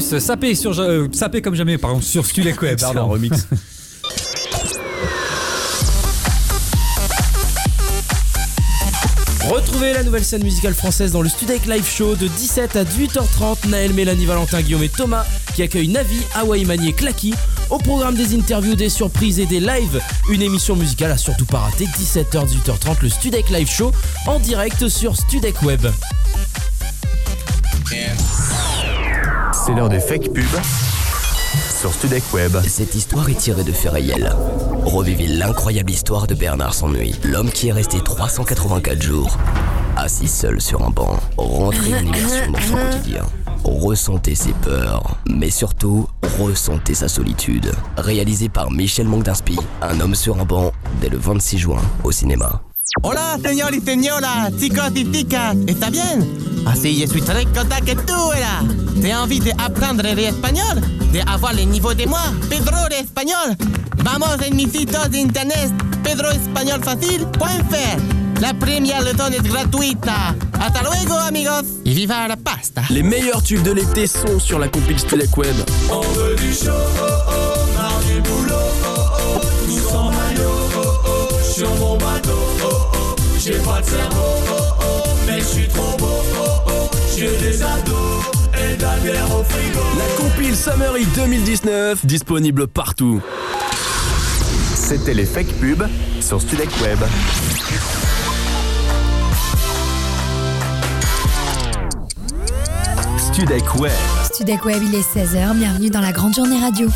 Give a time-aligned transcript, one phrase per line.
[0.00, 2.76] Gims, sapé, sur, euh, sapé comme jamais, pardon, sur Studek Web.
[2.78, 3.08] C'est un Pardon.
[3.12, 3.46] remix.
[9.48, 13.68] Retrouvez la nouvelle scène musicale française dans le Studek Live Show de 17 à 18h30.
[13.68, 17.34] Naël, Mélanie, Valentin, Guillaume et Thomas qui accueillent Navi, Hawaii Mani et Clacky.
[17.70, 20.00] Au programme des interviews, des surprises et des lives.
[20.30, 21.84] Une émission musicale à surtout pas rater.
[21.84, 23.92] 17h, 18h30, le Studek Live Show
[24.26, 25.86] en direct sur Studek Web.
[29.54, 30.44] C'est l'heure des fake pubs
[31.80, 32.56] sur Studek Web.
[32.66, 34.34] Cette histoire est tirée de réels.
[34.84, 39.38] Revivez l'incroyable histoire de Bernard S'ennuie, l'homme qui est resté 384 jours
[39.96, 41.18] assis seul sur un banc.
[41.36, 43.22] Rentrez en immersion dans son quotidien.
[43.62, 47.72] Ressentez ses peurs, mais surtout, ressentez sa solitude.
[47.96, 49.28] Réalisé par Michel Manque
[49.82, 52.60] un homme sur un banc, dès le 26 juin, au cinéma.
[53.02, 56.38] Hola, señor y señora, chicos y chicas, ¿está bien?
[56.66, 58.62] Así, je suis très content que tú era.
[59.00, 60.82] ¿Te envie d'apprendre el español?
[61.10, 63.56] ¿De avoir le niveau de moi, Pedro de español?
[64.04, 68.40] Vamos en mi sitio de internet, pedroespagnolfacil.fr.
[68.40, 70.06] La première leçon est gratuite.
[70.60, 71.64] Hasta luego, amigos.
[71.84, 72.82] Y viva la pasta.
[72.90, 75.56] Les meilleurs tubes de l'été sont sur la compil Studek Web.
[75.90, 78.54] On veut du show, oh oh, marre du boulot,
[78.84, 78.98] oh
[79.36, 82.38] oh, tous en maillot, oh oh, sur mon bateau,
[83.44, 84.16] j'ai pas de cerveau,
[84.48, 88.96] oh oh, mais je suis trop beau, oh oh, j'ai des ados et de la
[88.96, 89.80] bière au frigo.
[89.98, 93.20] La compil Summer Hit 2019, disponible partout.
[94.74, 95.86] C'était les fake pubs
[96.20, 96.98] sur Studek Web.
[103.18, 103.92] Studek Web.
[104.32, 106.88] Studek Web, il est 16h, bienvenue dans la grande journée radio.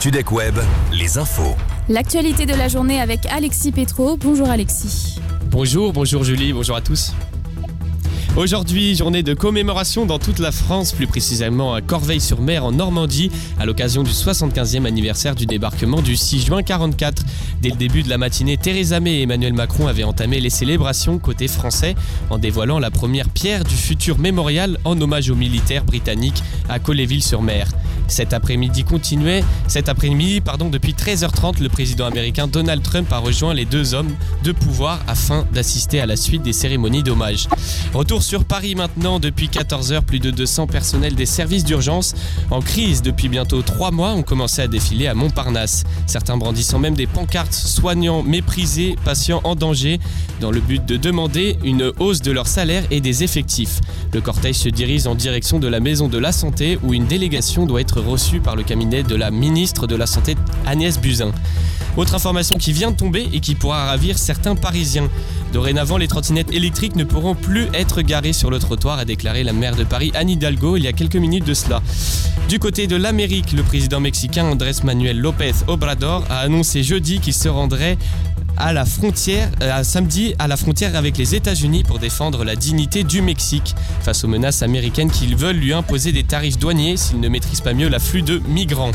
[0.00, 0.54] Studek Web,
[0.94, 1.54] les infos.
[1.90, 4.16] L'actualité de la journée avec Alexis Petro.
[4.16, 5.20] Bonjour Alexis.
[5.50, 7.12] Bonjour, bonjour Julie, bonjour à tous.
[8.34, 13.66] Aujourd'hui, journée de commémoration dans toute la France, plus précisément à Corveil-sur-Mer en Normandie, à
[13.66, 17.22] l'occasion du 75e anniversaire du débarquement du 6 juin 44.
[17.60, 21.18] Dès le début de la matinée, Theresa May et Emmanuel Macron avaient entamé les célébrations
[21.18, 21.94] côté français
[22.30, 27.66] en dévoilant la première pierre du futur mémorial en hommage aux militaires britanniques à Colléville-sur-Mer.
[28.10, 33.64] Cet après-midi continuait, cet après-midi, depuis 13h30, le président américain Donald Trump a rejoint les
[33.64, 37.46] deux hommes de pouvoir afin d'assister à la suite des cérémonies d'hommage.
[37.94, 42.14] Retour sur Paris maintenant, depuis 14h, plus de 200 personnels des services d'urgence
[42.50, 45.84] en crise depuis bientôt 3 mois ont commencé à défiler à Montparnasse.
[46.06, 50.00] Certains brandissant même des pancartes soignants méprisés, patients en danger,
[50.40, 53.80] dans le but de demander une hausse de leur salaire et des effectifs.
[54.12, 57.66] Le cortège se dirige en direction de la maison de la santé où une délégation
[57.66, 60.34] doit être reçue par le cabinet de la ministre de la Santé
[60.66, 61.32] Agnès Buzyn.
[61.96, 65.08] Autre information qui vient de tomber et qui pourra ravir certains Parisiens.
[65.52, 69.52] Dorénavant, les trottinettes électriques ne pourront plus être garées sur le trottoir, a déclaré la
[69.52, 71.82] maire de Paris Anne Hidalgo il y a quelques minutes de cela.
[72.48, 77.34] Du côté de l'Amérique, le président mexicain Andrés Manuel López Obrador a annoncé jeudi qu'il
[77.34, 77.98] se rendrait
[78.56, 83.04] à la frontière, euh, samedi à la frontière avec les États-Unis pour défendre la dignité
[83.04, 87.28] du Mexique face aux menaces américaines qui veulent lui imposer des tarifs douaniers s'il ne
[87.28, 88.92] maîtrise pas mieux l'afflux de migrants.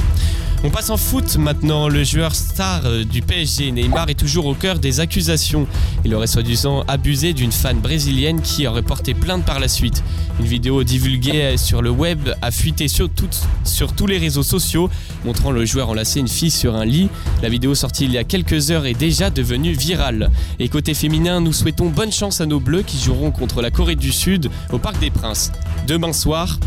[0.63, 1.87] On passe en foot maintenant.
[1.87, 5.67] Le joueur star euh, du PSG, Neymar, est toujours au cœur des accusations.
[6.03, 10.03] Il aurait soi-disant abusé d'une fan brésilienne qui aurait porté plainte par la suite.
[10.39, 14.89] Une vidéo divulguée sur le web a fuité sur, tous les réseaux sociaux,
[15.23, 17.09] montrant le joueur enlacer une fille sur un lit.
[17.41, 20.31] La vidéo sortie il y a quelques heures est déjà devenue virale.
[20.59, 23.95] Et côté féminin, nous souhaitons bonne chance à nos Bleus qui joueront contre la Corée
[23.95, 25.51] du Sud au Parc des Princes
[25.87, 26.59] demain soir.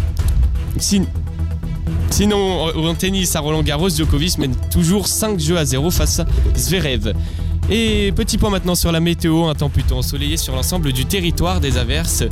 [2.11, 6.21] Sinon, en en tennis à Roland Garros, Djokovic mène toujours 5 jeux à 0 face
[6.21, 6.27] à
[6.57, 7.13] Zverev.
[7.71, 11.61] Et petit point maintenant sur la météo, un temps plutôt ensoleillé sur l'ensemble du territoire
[11.61, 12.25] des averses.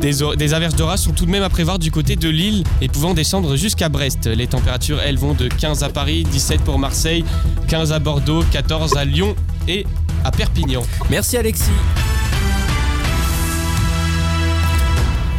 [0.00, 3.12] Des averses d'orage sont tout de même à prévoir du côté de Lille et pouvant
[3.12, 4.26] descendre jusqu'à Brest.
[4.26, 7.24] Les températures, elles, vont de 15 à Paris, 17 pour Marseille,
[7.66, 9.34] 15 à Bordeaux, 14 à Lyon
[9.66, 9.84] et
[10.24, 10.82] à Perpignan.
[11.10, 11.70] Merci Alexis.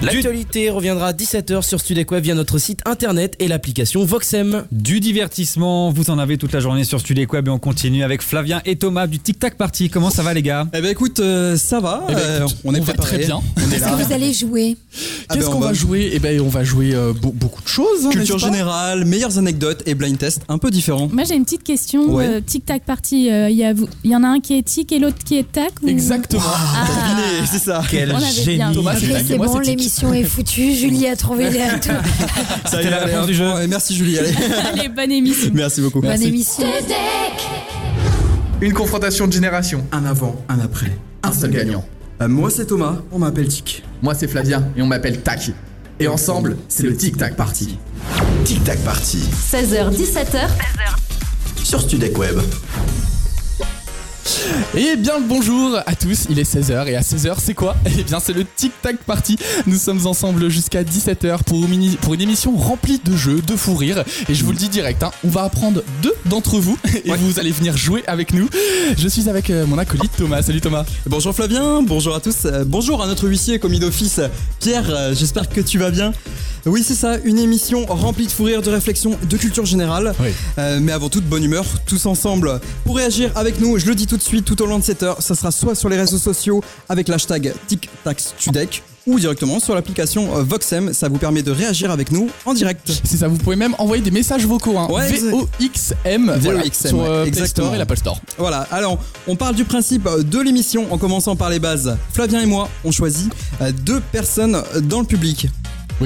[0.01, 4.63] L'actualité reviendra à 17h sur Studek Web via notre site internet et l'application Voxem.
[4.71, 8.21] Du divertissement, vous en avez toute la journée sur Studek Web et on continue avec
[8.21, 9.89] Flavien et Thomas du Tic Tac Party.
[9.89, 10.67] Comment ça va les gars?
[10.73, 12.05] Eh ben écoute, euh, ça va.
[12.07, 13.17] Eh ben, euh, on est on va préparé.
[13.17, 13.41] très bien.
[13.69, 14.77] Qu'est-ce que vous allez jouer?
[15.27, 17.33] Ah Qu'est-ce ben, qu'on on va va- jouer Eh ben, on va jouer euh, beau-
[17.35, 18.05] beaucoup de choses.
[18.05, 21.09] hein, Culture générale, meilleures anecdotes et blind test un peu différents.
[21.11, 22.05] Moi j'ai une petite question.
[22.05, 22.25] Ouais.
[22.25, 23.29] euh, tic tac party.
[23.29, 23.57] euh, Il
[24.05, 25.73] y, en a un qui est tic et l'autre qui est tac.
[25.83, 26.41] ou- Exactement.
[26.45, 26.87] Ah.
[27.51, 27.83] C'est ça.
[27.91, 28.71] Quel On avait bien.
[28.71, 29.88] Thomas, Ok, c'est tac, et c'est moi, bon, c'est tic.
[29.89, 30.73] L'émission est foutue.
[30.75, 31.89] Julie a trouvé les atouts.
[32.65, 33.45] Ça y la réponse du jeu.
[33.61, 34.33] et Merci Julie, allez.
[34.73, 35.49] Allez, bonne émission.
[35.53, 36.01] Merci beaucoup.
[36.01, 36.65] Bonne émission.
[38.61, 39.85] Une confrontation de génération.
[39.91, 40.91] Un avant, un après.
[41.23, 41.83] Un seul gagnant.
[42.21, 43.83] Euh, moi c'est Thomas, on m'appelle Tic.
[44.01, 45.51] Moi c'est Flavien et on m'appelle Tac.
[46.01, 47.77] Et ensemble, c'est le Tic Tac Party.
[48.45, 49.19] Tic Tac Party
[49.51, 50.47] 16h-17h.
[51.63, 52.39] sur Studek Web.
[54.75, 57.75] Et bien le bonjour à tous, il est 16h et à 16h c'est quoi?
[57.85, 59.37] Eh bien c'est le Tic Tac Party.
[59.65, 61.65] Nous sommes ensemble jusqu'à 17h pour,
[62.01, 64.03] pour une émission remplie de jeux, de fou rire.
[64.29, 67.39] Et je vous le dis direct, hein, on va apprendre deux d'entre vous et vous
[67.39, 68.47] allez venir jouer avec nous.
[68.97, 70.41] Je suis avec euh, mon acolyte Thomas.
[70.41, 70.85] Salut Thomas.
[71.05, 74.19] Bonjour Flavien, bonjour à tous, euh, bonjour à notre huissier commis d'office
[74.59, 76.13] Pierre, euh, j'espère que tu vas bien.
[76.65, 80.13] Oui c'est ça, une émission remplie de fou rire, de réflexion, de culture générale,
[80.57, 82.59] Euh, mais avant tout de bonne humeur, tous ensemble.
[82.83, 85.01] Pour réagir avec nous, je le dis tout de suite, tout au long de cette
[85.01, 90.37] heure, ça sera soit sur les réseaux sociaux avec l'hashtag TicTacStudec ou directement sur l'application
[90.37, 92.91] euh, Voxem, ça vous permet de réagir avec nous en direct.
[93.03, 94.77] C'est ça, vous pouvez même envoyer des messages vocaux.
[94.77, 94.87] Hein.
[94.89, 95.09] Ouais.
[95.09, 98.19] VOXM, voilà, VOXM, sur euh, ouais, Play Store et l'Apple Store.
[98.37, 101.97] Voilà, alors on parle du principe de l'émission en commençant par les bases.
[102.13, 103.31] Flavien et moi, on choisit
[103.61, 105.47] euh, deux personnes dans le public.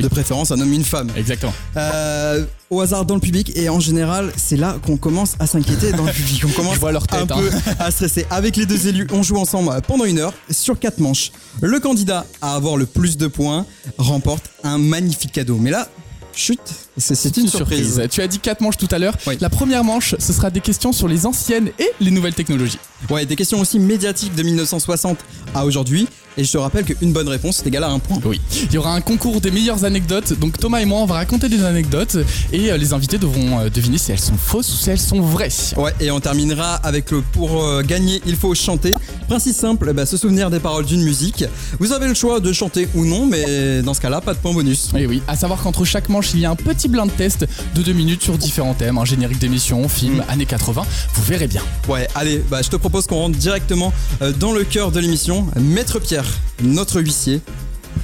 [0.02, 1.10] De préférence un homme et une femme.
[1.16, 1.54] Exactement.
[1.78, 5.92] Euh, au hasard dans le public et en général c'est là qu'on commence à s'inquiéter
[5.92, 6.44] dans le public.
[6.46, 7.40] On commence Je vois leur tête, un hein.
[7.40, 7.50] peu
[7.80, 8.26] à stresser.
[8.30, 11.32] Avec les deux élus, on joue ensemble pendant une heure sur quatre manches.
[11.62, 13.66] Le candidat à avoir le plus de points
[13.98, 15.58] remporte un magnifique cadeau.
[15.60, 15.88] Mais là,
[16.34, 16.60] chut,
[16.98, 18.02] c'est une, surprise.
[18.12, 19.16] Tu as dit quatre manches tout à l'heure.
[19.40, 22.80] La première manche, ce sera des questions sur les anciennes et les nouvelles technologies.
[23.10, 25.18] Ouais, des questions aussi médiatiques de 1960
[25.54, 26.08] à aujourd'hui.
[26.36, 28.18] Et je te rappelle qu'une bonne réponse est égale à un point.
[28.26, 28.42] Oui.
[28.64, 30.34] Il y aura un concours des meilleures anecdotes.
[30.40, 32.18] Donc Thomas et moi, on va raconter des anecdotes
[32.52, 35.22] et euh, les invités devront euh, deviner si elles sont fausses ou si elles sont
[35.22, 35.52] vraies.
[35.78, 38.96] Ouais, et on terminera avec le pour euh, gagner, il faut chanter.
[39.28, 41.46] Principe simple, bah, se souvenir des paroles d'une musique.
[41.80, 44.54] Vous avez le choix de chanter ou non, mais dans ce cas-là, pas de point
[44.54, 44.90] bonus.
[44.98, 47.46] Et oui, à savoir qu'entre chaque manche, il y a un petit blind test
[47.76, 50.84] de deux minutes sur différents thèmes, un générique d'émission, film, années 80.
[51.14, 51.62] Vous verrez bien.
[51.88, 55.48] Ouais, allez, bah, je te propose qu'on rentre directement euh, dans le cœur de l'émission.
[55.60, 56.26] Maître Pierre,
[56.64, 57.42] notre huissier.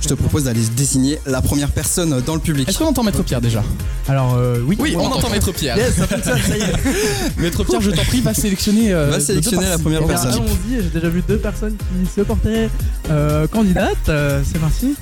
[0.02, 2.70] Je te propose d'aller désigner la première personne dans le public.
[2.70, 3.64] Est-ce qu'on entend Maître Pierre déjà?
[4.08, 5.78] Alors euh, oui, Oui, on, entend Maître Pierre.
[5.78, 7.38] Yes, ça fonctionne, ça y est.
[7.38, 8.94] Maître Pierre, je t'en prie, va sélectionner.
[8.94, 10.34] euh, Va sélectionner deux la première Eh personne.
[10.34, 12.70] Allons-y, j'ai déjà vu deux personnes qui se portaient
[13.10, 14.08] euh, candidates.
[14.10, 14.96] Euh, c'est parti.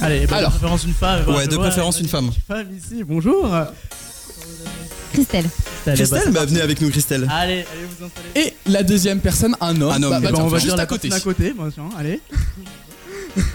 [0.00, 0.50] Allez, bah, Alors.
[0.50, 1.18] de préférence une femme.
[1.20, 2.30] Ouais, Voilà, de vois, préférence y a une femme.
[2.46, 3.48] Femme ici, bonjour.
[5.12, 5.46] Christelle.
[5.94, 7.26] Christelle, bah, venez avec nous, Christelle.
[7.30, 7.64] Allez, allez
[7.98, 8.28] vous installer.
[8.46, 9.90] Et la deuxième personne, un homme.
[9.92, 10.10] Un homme.
[10.10, 11.12] Bah, bah, tiens, on va juste dire à la côté.
[11.12, 11.52] à côté.
[11.52, 12.20] Bon, tiens, allez.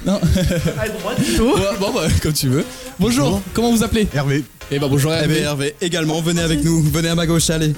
[0.06, 0.14] Non.
[0.80, 1.56] À droite plutôt.
[1.58, 2.64] Ouais, bon, bah, comme tu veux.
[3.00, 4.08] Bonjour, comment vous appelez?
[4.14, 4.44] Hervé.
[4.72, 5.40] Eh ben bonjour Hervé.
[5.42, 7.74] Hervé, également, venez avec nous, venez à ma gauche, allez.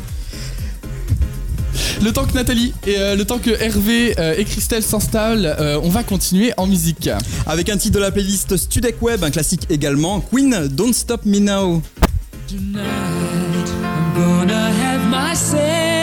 [2.01, 5.79] Le temps que Nathalie et euh, le temps que Hervé euh, et Christelle s'installent, euh,
[5.83, 7.09] on va continuer en musique.
[7.45, 11.39] Avec un titre de la playlist Studek Web, un classique également, Queen, Don't Stop Me
[11.39, 11.81] Now.
[12.47, 12.83] Tonight,
[13.83, 15.94] I'm gonna have myself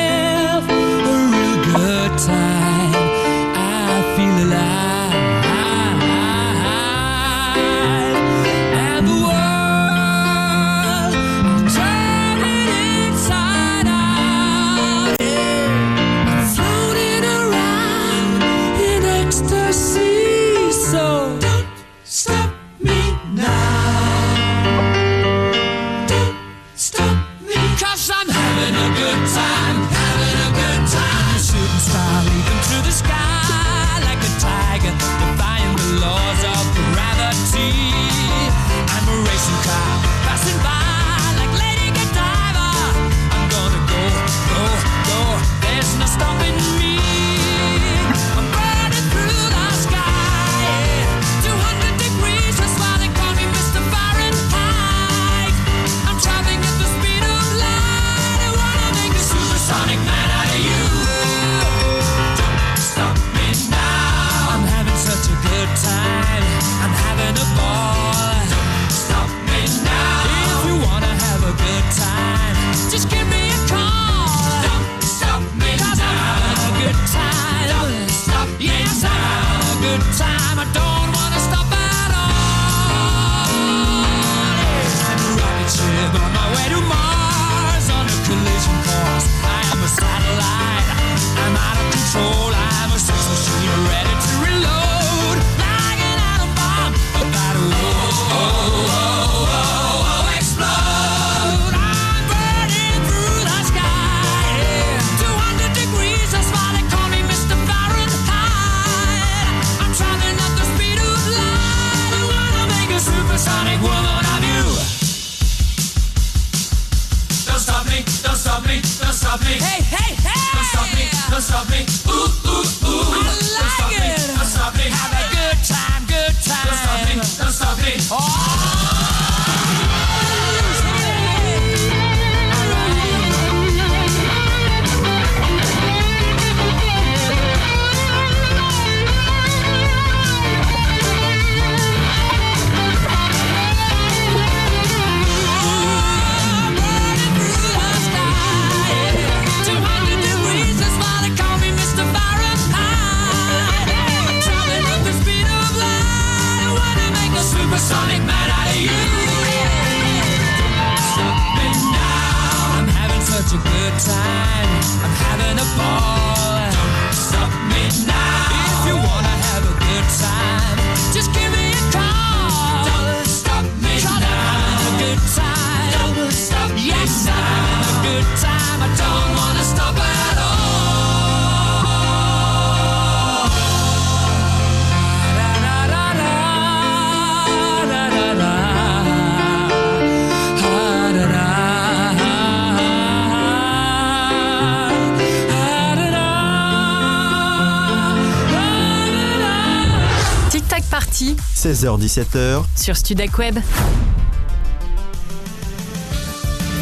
[201.82, 203.58] 16h-17h, sur Studek Web.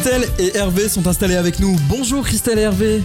[0.01, 1.75] Christelle et Hervé sont installés avec nous.
[1.89, 3.01] Bonjour Christelle et Hervé.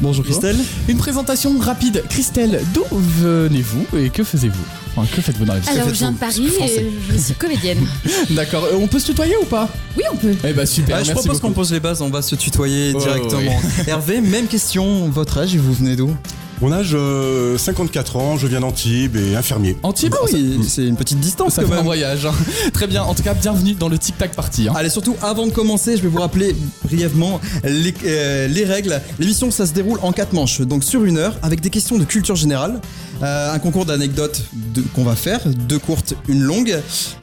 [0.00, 0.56] Bonjour Christelle.
[0.88, 2.02] Une présentation rapide.
[2.10, 4.62] Christelle, d'où venez-vous et que faisiez-vous
[4.96, 7.78] Enfin, que faites-vous dans la vie Alors, je viens de Paris et je suis comédienne.
[8.30, 10.34] D'accord, euh, on peut se tutoyer ou pas Oui, on peut.
[10.44, 12.92] Eh bah super, Ah, je merci propose qu'on pose les bases, on va se tutoyer
[12.92, 13.60] Ouais, directement.
[13.86, 16.12] Hervé, même question, votre âge et vous venez d'où
[16.60, 19.76] Mon âge, euh, 54 ans, je viens d'Antibes et infirmier.
[19.84, 21.84] Antibes Ah oui, c'est une petite distance Ça quand fait un même.
[21.84, 22.26] voyage.
[22.26, 22.32] hein.
[22.72, 24.68] Très bien, en tout cas, bienvenue dans le Tic Tac Party.
[24.68, 24.72] hein.
[24.74, 29.00] Allez, surtout, avant de commencer, je vais vous rappeler brièvement les, euh, les règles.
[29.20, 32.04] L'émission, ça se déroule en quatre manches, donc sur une heure, avec des questions de
[32.04, 32.80] culture générale,
[33.22, 34.42] euh, un concours d'anecdotes
[34.74, 36.76] de- qu'on va faire, deux courtes, une longue,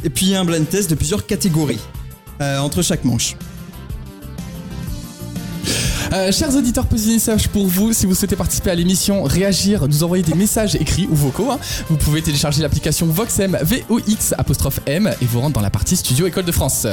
[0.06, 1.80] et puis un blind test de plusieurs catégories
[2.42, 3.36] euh, entre chaque manche.
[6.15, 7.19] Euh, chers auditeurs, petit
[7.51, 7.91] pour vous.
[7.91, 11.60] Si vous souhaitez participer à l'émission, réagir, nous envoyer des messages écrits ou vocaux, hein,
[11.89, 16.25] vous pouvez télécharger l'application VoxM, V-O-X apostrophe M, et vous rendre dans la partie Studio
[16.25, 16.88] École de France.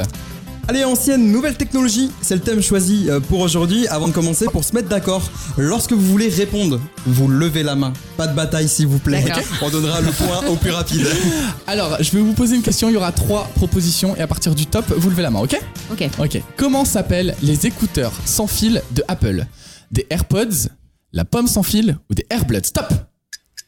[0.65, 3.85] Allez, ancienne, nouvelle technologie, c'est le thème choisi euh, pour aujourd'hui.
[3.87, 5.21] Avant de commencer, pour se mettre d'accord,
[5.57, 7.91] lorsque vous voulez répondre, vous levez la main.
[8.15, 9.25] Pas de bataille, s'il vous plaît.
[9.61, 11.05] On donnera le point au plus rapide.
[11.67, 12.87] Alors, je vais vous poser une question.
[12.87, 15.59] Il y aura trois propositions, et à partir du top, vous levez la main, ok?
[15.91, 16.09] Ok.
[16.17, 16.41] Ok.
[16.55, 19.45] Comment s'appellent les écouteurs sans fil de Apple?
[19.91, 20.69] Des AirPods,
[21.11, 22.93] la pomme sans fil ou des AirBluds Stop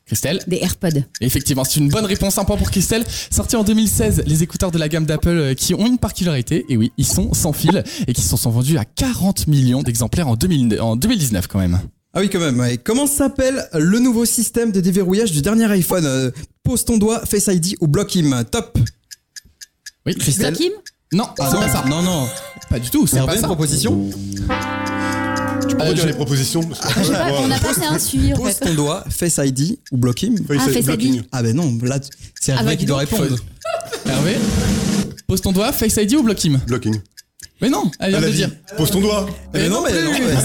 [0.05, 1.01] Christelle Des AirPods.
[1.21, 3.03] Effectivement, c'est une bonne réponse, un point pour Christelle.
[3.31, 6.77] Sorti en 2016, les écouteurs de la gamme d'Apple euh, qui ont une particularité, et
[6.77, 10.35] oui, ils sont sans fil et qui se sont vendus à 40 millions d'exemplaires en,
[10.35, 11.79] 2000 en 2019 quand même.
[12.13, 12.59] Ah oui, quand même.
[12.59, 12.77] ouais.
[12.77, 16.31] Comment s'appelle le nouveau système de déverrouillage du dernier iPhone Euh,
[16.63, 18.43] Pose ton doigt, Face ID ou Block Him?
[18.51, 18.77] Top.
[20.05, 20.53] Oui, Christelle.
[20.53, 20.71] Block Him?
[21.13, 21.83] Non, Ah c'est non, pas ça.
[21.89, 22.27] non, non.
[22.69, 24.09] Pas du tout, c'est Hervé, pas une proposition
[25.67, 26.77] Tu peux Euh, dire je- les propositions pas-
[27.39, 28.65] on n'a pas fait un suivi en Pose fait.
[28.65, 30.37] ton doigt, Face ID ou Block Him.
[30.47, 31.13] Face Ah, ID, Face blocking.
[31.15, 31.23] ID.
[31.31, 31.99] Ah ben non, là,
[32.39, 33.35] c'est Ah Hervé bah, qui doit répondre.
[34.05, 34.35] Hervé,
[35.27, 36.95] pose ton doigt, Face ID ou Block Him Blocking.
[37.61, 38.51] Mais non, elle vient de a dire.
[38.77, 39.21] Pose ton doigt.
[39.53, 39.91] Non, mais non, mais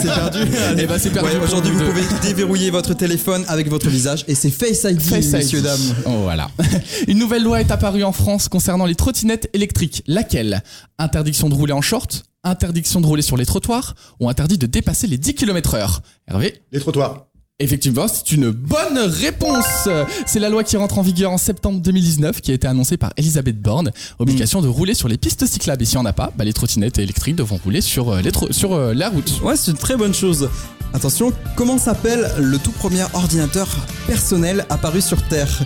[0.00, 0.38] c'est perdu.
[0.78, 4.34] Eh ben, c'est perdu Ouais, Aujourd'hui, vous pouvez déverrouiller votre téléphone avec votre visage et
[4.36, 5.32] c'est Face ID, Face ID.
[5.34, 5.80] messieurs, dames.
[6.06, 6.48] Oh, voilà.
[7.08, 10.04] Une nouvelle loi est apparue en France concernant les trottinettes électriques.
[10.06, 10.62] Laquelle?
[10.98, 15.06] Interdiction de rouler en short, interdiction de rouler sur les trottoirs ou interdit de dépasser
[15.06, 17.26] les 10 km heure Hervé Les trottoirs.
[17.62, 19.86] Effectivement, c'est une bonne réponse.
[20.24, 23.12] C'est la loi qui rentre en vigueur en septembre 2019 qui a été annoncée par
[23.18, 23.90] Elisabeth Borne.
[24.18, 25.82] Obligation de rouler sur les pistes cyclables.
[25.82, 28.32] Et s'il n'y en a pas, bah, les trottinettes électriques devront rouler sur, euh, les
[28.32, 29.42] tro- sur euh, la route.
[29.42, 30.48] Ouais, c'est une très bonne chose.
[30.94, 33.68] Attention, comment s'appelle le tout premier ordinateur
[34.06, 35.62] personnel apparu sur Terre?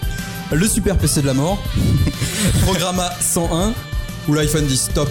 [0.52, 1.62] Le super PC de la mort,
[2.62, 3.72] Programma 101
[4.28, 5.08] ou l'iPhone 10 Top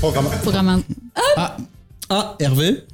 [0.00, 0.30] Programma.
[0.42, 0.82] Programme un-
[1.36, 1.56] Ah,
[2.10, 2.84] Ah, Hervé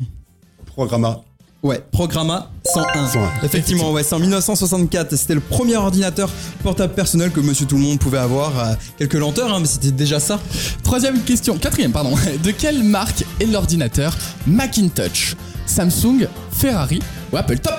[0.67, 1.21] Programma.
[1.63, 3.07] Ouais, Programma 101.
[3.09, 3.31] 101.
[3.45, 5.15] Effectivement, ouais, c'est en 1964.
[5.17, 6.31] C'était le premier ordinateur
[6.63, 8.59] portable personnel que monsieur tout le monde pouvait avoir.
[8.59, 10.41] euh, quelques lenteurs, hein, mais c'était déjà ça.
[10.83, 12.15] Troisième question, quatrième pardon.
[12.43, 15.37] De quelle marque est l'ordinateur Macintosh?
[15.67, 17.01] Samsung, Ferrari
[17.33, 17.59] ou Apple?
[17.59, 17.79] Top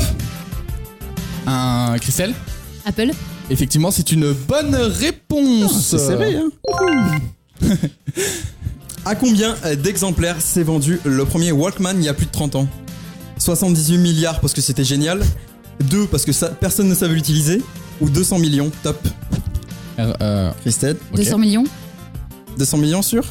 [1.47, 2.33] Un Christelle?
[2.85, 3.11] Apple.
[3.49, 5.81] Effectivement, c'est une bonne réponse.
[5.87, 6.49] C'est serré, hein
[9.03, 12.55] À combien euh, d'exemplaires s'est vendu le premier Walkman il y a plus de 30
[12.55, 12.67] ans?
[13.39, 15.23] 78 milliards parce que c'était génial.
[15.89, 17.63] 2 parce que ça, personne ne savait l'utiliser.
[17.99, 18.99] Ou 200 millions, top.
[19.99, 21.17] Euh, euh, Christelle ok.
[21.17, 21.63] 200 millions
[22.57, 23.23] 200 millions sûr.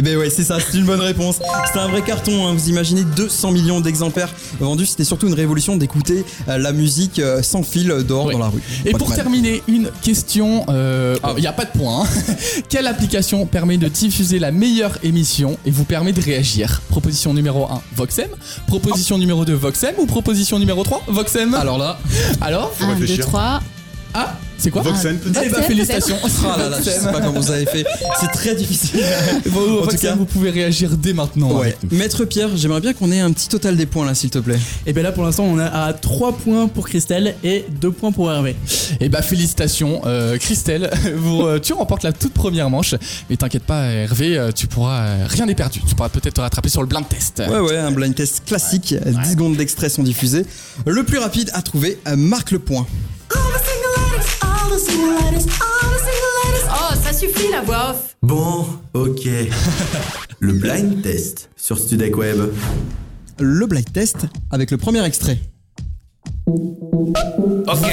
[0.00, 1.38] Ben ouais, c'est ça, c'est une bonne réponse.
[1.66, 2.54] C'était un vrai carton, hein.
[2.54, 4.86] vous imaginez 200 millions d'exemplaires vendus.
[4.86, 8.60] C'était surtout une révolution d'écouter euh, la musique euh, sans fil dehors dans la rue.
[8.84, 10.64] Et Pas pour terminer, une question.
[10.68, 12.02] Il n'y a pas de point.
[12.02, 12.06] hein.
[12.68, 16.82] Quelle application permet de diffuser la meilleure émission et vous permet de réagir?
[16.88, 18.28] Proposition numéro 1, Voxem.
[18.66, 19.94] Proposition numéro 2, Voxem.
[19.98, 21.98] Ou proposition numéro 3, Voxem Alors là.
[22.40, 22.72] Alors?
[22.80, 23.60] Un, deux, trois.
[24.14, 26.16] Ah, c'est quoi Voxem, Eh ben, Voxem, félicitations.
[26.44, 27.84] Ah là là, je sais pas comment vous avez fait.
[28.20, 29.00] C'est très difficile.
[29.46, 31.52] Bon, En tout cas- vous pouvez réagir dès maintenant.
[31.58, 31.76] Ouais.
[31.90, 34.58] Maître Pierre, j'aimerais bien qu'on ait un petit total des points là, s'il te plaît.
[34.86, 38.12] Et bien là pour l'instant on est à 3 points pour Christelle et 2 points
[38.12, 38.54] pour Hervé.
[39.00, 42.94] Eh bah félicitations euh, Christelle, vous, euh, tu remportes la toute première manche.
[43.30, 45.80] Mais t'inquiète pas Hervé, euh, tu pourras euh, rien n'est perdu.
[45.88, 47.42] Tu pourras peut-être te rattraper sur le blind test.
[47.48, 48.94] Ouais, ouais, un blind test classique.
[49.24, 50.44] 10 secondes d'extrait sont diffusés.
[50.86, 52.86] Le plus rapide à trouver marque le point.
[53.34, 53.38] Oh,
[57.02, 58.16] ça suffit la voix off.
[58.22, 59.24] Bon, ok.
[60.40, 62.38] Le blind test sur Studek Web.
[63.38, 64.16] Le blind test
[64.50, 65.38] avec le premier extrait.
[66.46, 67.14] Vous,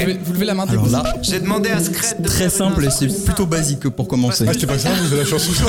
[0.02, 0.66] levez, vous levez la main.
[0.68, 4.08] Alors là, J'ai demandé à Scred de très faire simple et c'est plutôt basique pour
[4.08, 4.44] commencer.
[4.48, 5.52] Ah, c'était pas ça, vous avez la chanson.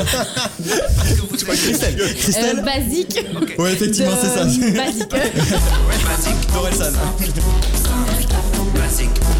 [1.38, 3.20] Christelle, Euh, Christelle basique.
[3.60, 4.44] Ouais, effectivement, c'est ça.
[4.46, 5.10] Basique.
[6.53, 6.91] Dorelsan.
[7.20, 7.50] Basique, basique,
[7.84, 9.31] simple, simple.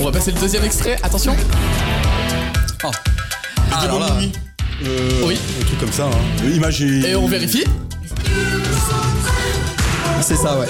[0.00, 0.96] On va passer le deuxième extrait.
[1.02, 1.34] Attention.
[2.84, 2.90] Oh.
[3.72, 4.08] Alors là.
[4.84, 5.36] Euh, Oui.
[5.60, 6.06] Un truc comme ça.
[6.06, 6.44] Hein.
[6.44, 7.10] Euh, Image et.
[7.10, 7.64] Et on vérifie.
[10.22, 10.66] C'est ça, ouais.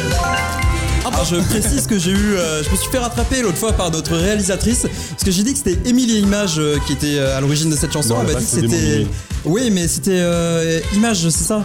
[1.05, 3.91] Alors je précise que j'ai eu, euh, je me suis fait rattraper l'autre fois par
[3.91, 7.37] notre réalisatrice parce que j'ai dit que c'était Émilie et Image euh, qui était euh,
[7.39, 8.15] à l'origine de cette chanson.
[8.15, 9.07] Non, Elle m'a là-bas, dit que c'est c'était,
[9.47, 11.65] oui, mais c'était euh, Image, c'est ça?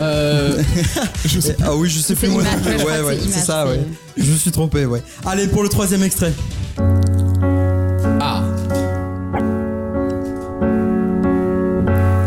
[0.00, 0.62] Euh,
[1.24, 2.28] je sais Ah oui, je sais plus.
[2.28, 3.80] Image, ouais, ouais, ouais, c'est ça, ouais.
[4.16, 5.02] Je me suis trompé, ouais.
[5.24, 6.32] Allez pour le troisième extrait.
[8.20, 8.42] Ah.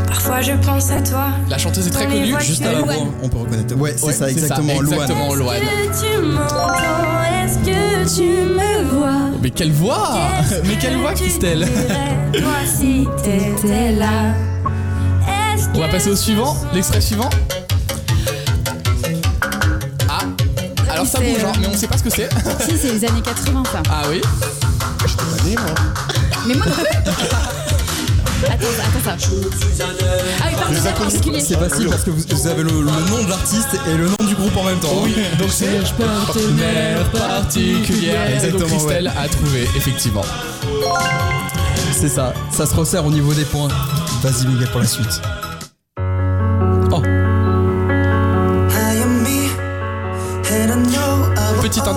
[0.08, 1.28] Parfois je pense à toi.
[1.50, 2.34] La chanteuse est très connue.
[2.42, 3.76] Juste à la voix, on peut reconnaître.
[3.78, 4.74] Ouais, c'est ça, exactement.
[4.82, 5.58] Exactement, Louane.
[5.58, 6.74] Est-ce que tu m'entends?
[7.44, 9.30] Est-ce que tu me vois?
[9.42, 10.18] Mais quelle voix?
[10.66, 11.68] Mais quelle voix, Christelle?
[12.42, 14.34] Moi si t'étais là?
[15.56, 17.30] Est-ce On va passer au suivant, l'extrait suivant.
[21.10, 22.30] Ça C'est, bouge, hein, euh, mais on sait pas ce que c'est.
[22.66, 23.82] Si, c'est les années 80 ça.
[23.90, 24.22] Ah oui.
[26.48, 26.86] Mais moi non plus.
[28.48, 29.18] Attends, attends ça.
[29.20, 31.42] Ah oui, pardon, c'est particulier.
[31.42, 34.16] C'est facile parce que vous, vous avez le, le nom de l'artiste et le nom
[34.26, 35.02] du groupe en même temps.
[35.04, 35.68] Oui, donc c'est
[35.98, 38.30] partenaire particulière.
[38.34, 40.24] Exactement, Donc Christelle a trouvé, effectivement.
[41.92, 43.68] C'est ça, ça se resserre au niveau des points.
[44.22, 45.22] Vas-y Miguel pour la suite.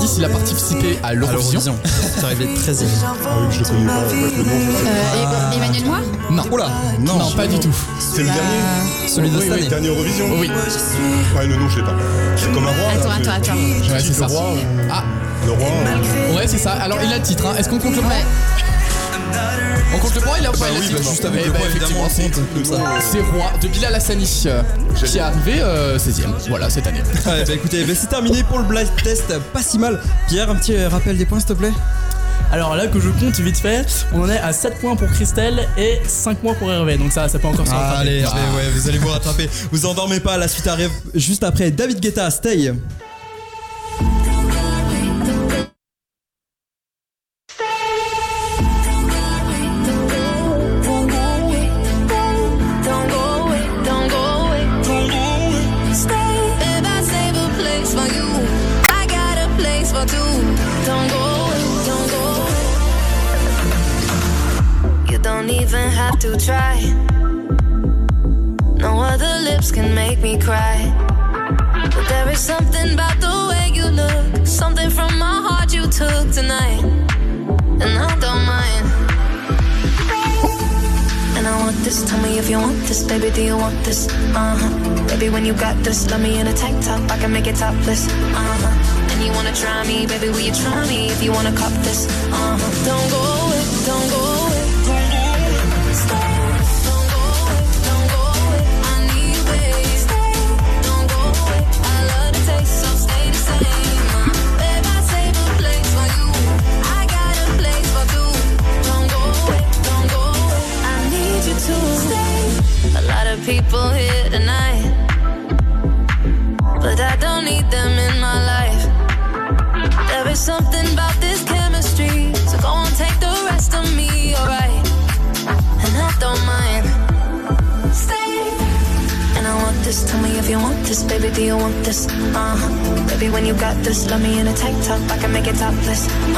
[0.03, 1.77] 2010, il a participé à l'Eurovision.
[1.85, 3.15] C'est arrivé 13 ah
[3.73, 6.43] e Emmanuel Noir Non.
[6.51, 7.75] Oula Non, non pas du tout.
[7.99, 9.69] C'est le dernier Celui de cette année.
[9.69, 10.51] dernier Eurovision Oui.
[11.37, 11.95] Ouais, le nom, je sais pas.
[12.37, 12.91] C'est comme un roi.
[12.95, 13.55] Attends, attends, attends.
[13.55, 14.27] Ouais, c'est ça.
[14.27, 14.55] Le roi.
[14.91, 15.05] Ah.
[15.47, 15.69] Le roi.
[15.69, 16.73] Euh, ouais, c'est ça.
[16.73, 17.47] Alors, il a le titre.
[17.47, 17.55] Hein.
[17.59, 18.13] Est-ce qu'on compte le roi
[19.95, 21.53] on compte le point, il a, ouais, il a oui, bah, juste avec Eh le
[21.53, 23.01] bah, point, évidemment, effectivement, on compte comme ça.
[23.01, 24.63] c'est Roi de Bilal Hassani euh,
[24.95, 26.33] qui est arrivé euh, 16ème.
[26.49, 27.03] Voilà, cette année.
[27.27, 30.01] Ouais, bah écoutez, bah, c'est terminé pour le blind test, pas si mal.
[30.29, 31.73] Pierre, un petit euh, rappel des points s'il te plaît
[32.51, 35.69] Alors là que je compte vite fait, on en est à 7 points pour Christelle
[35.77, 36.97] et 5 points pour Hervé.
[36.97, 38.01] Donc ça, ça peut encore se rattraper.
[38.01, 39.49] Allez, Hervé, ouais, vous allez vous rattraper.
[39.71, 42.73] Vous endormez pas, la suite arrive juste après David Guetta, Stay.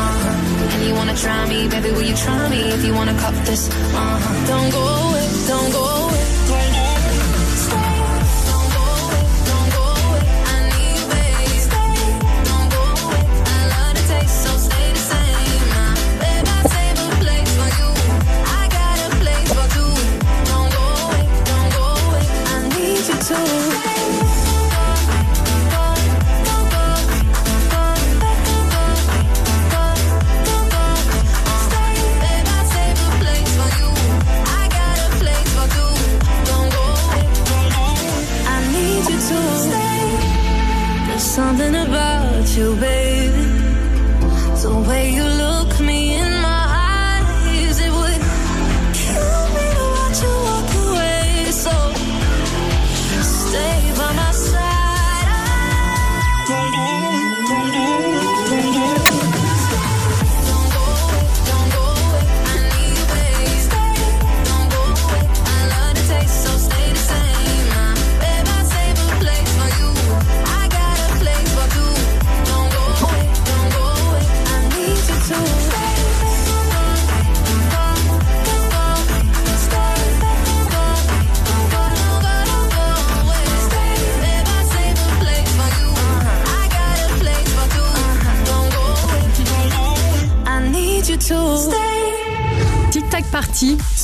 [0.05, 0.29] Topless.
[0.29, 0.75] Uh huh.
[0.75, 1.91] And you wanna try me, baby?
[1.91, 3.69] Will you try me if you wanna cup this?
[3.69, 4.47] Uh huh.
[4.47, 6.24] Don't go away, don't go away.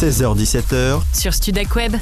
[0.01, 1.95] 16h-17h, sur Studek Web.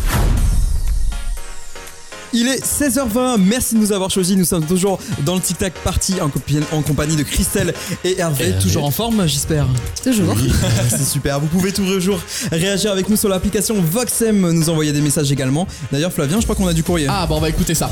[2.33, 4.37] Il est 16h20, merci de nous avoir choisis.
[4.37, 8.55] Nous sommes toujours dans le Tic Tac Party en, compagnie de Christelle et Hervé.
[8.63, 9.67] Toujours en forme, j'espère.
[10.01, 10.37] Toujours.
[10.89, 11.41] C'est super.
[11.41, 12.21] Vous pouvez tous les jours
[12.53, 15.67] réagir avec nous sur l'application Voxem, nous envoyer des messages également.
[15.91, 17.09] D'ailleurs, Flavien, je crois qu'on a du courrier.
[17.11, 17.91] Ah, bon, on va écouter ça.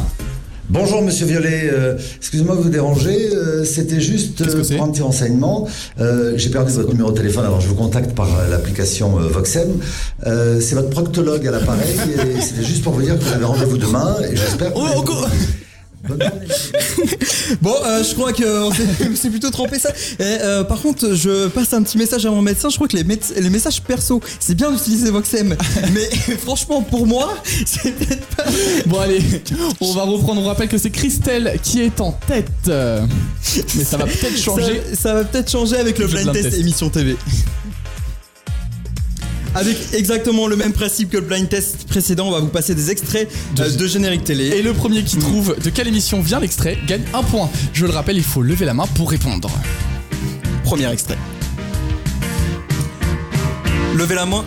[0.69, 5.03] Bonjour Monsieur Violet, Euh, excusez-moi de vous déranger, euh, c'était juste euh, pour un petit
[5.03, 5.69] renseignement.
[6.01, 9.29] Euh, J'ai perdu votre numéro de téléphone, alors je vous contacte par euh, l'application euh,
[9.29, 9.69] Voxem.
[10.27, 11.95] Euh, C'est votre proctologue à l'appareil
[12.37, 15.66] et c'était juste pour vous dire que vous avez rendez-vous demain et j'espère que...
[17.63, 18.45] Bon, euh, je crois que
[19.15, 19.91] s'est plutôt trompé ça.
[20.19, 22.69] Et, euh, par contre, je passe un petit message à mon médecin.
[22.69, 23.05] Je crois que les,
[23.51, 25.57] messages perso, c'est bien d'utiliser Voxem,
[25.93, 28.45] mais franchement, pour moi, c'est peut-être pas.
[28.87, 29.21] Bon allez,
[29.81, 30.43] on va reprendre.
[30.43, 32.51] On rappelle que c'est Christelle qui est en tête.
[32.69, 34.83] Mais ça va peut-être changer.
[34.91, 36.61] Ça, ça va peut-être changer avec le Le blind blind test test.
[36.61, 37.17] émission TV.
[39.57, 42.91] Avec exactement le même principe que le blind test précédent, on va vous passer des
[42.91, 43.27] extraits
[43.59, 44.49] euh, de, générique télé.
[44.49, 47.49] Et le premier qui trouve de quelle émission vient l'extrait gagne un point.
[47.73, 49.49] Je le rappelle, il faut lever la main pour répondre.
[50.63, 51.17] Premier extrait.
[53.95, 54.45] Levez la main.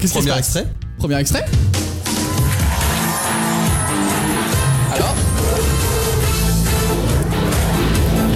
[0.00, 0.66] qui se Premier passe extrait.
[0.98, 1.44] Premier extrait
[4.92, 5.14] Alors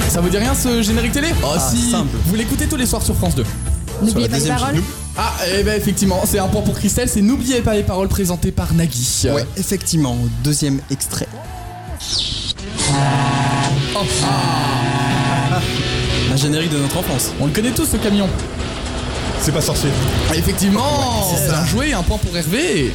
[0.09, 1.31] Ça vous dit rien ce générique télé?
[1.43, 2.17] Oh Ah, si simple.
[2.27, 3.43] Vous l'écoutez tous les soirs sur France 2.
[4.03, 4.83] N'oubliez pas les paroles.
[5.17, 8.53] Ah, et ben effectivement, c'est un point pour Christelle, c'est N'oubliez pas les paroles présentées
[8.53, 9.23] par Nagui.
[9.33, 10.17] Ouais, effectivement.
[10.43, 11.29] Deuxième extrait.
[13.95, 15.61] Oh, ah.
[16.33, 17.33] Un générique de notre enfance.
[17.41, 18.29] On le connaît tous ce camion.
[19.41, 19.91] C'est pas sorcier.
[20.31, 21.53] Ah, Effectivement, C'est ça.
[21.55, 22.93] bien joué, un point pour Hervé.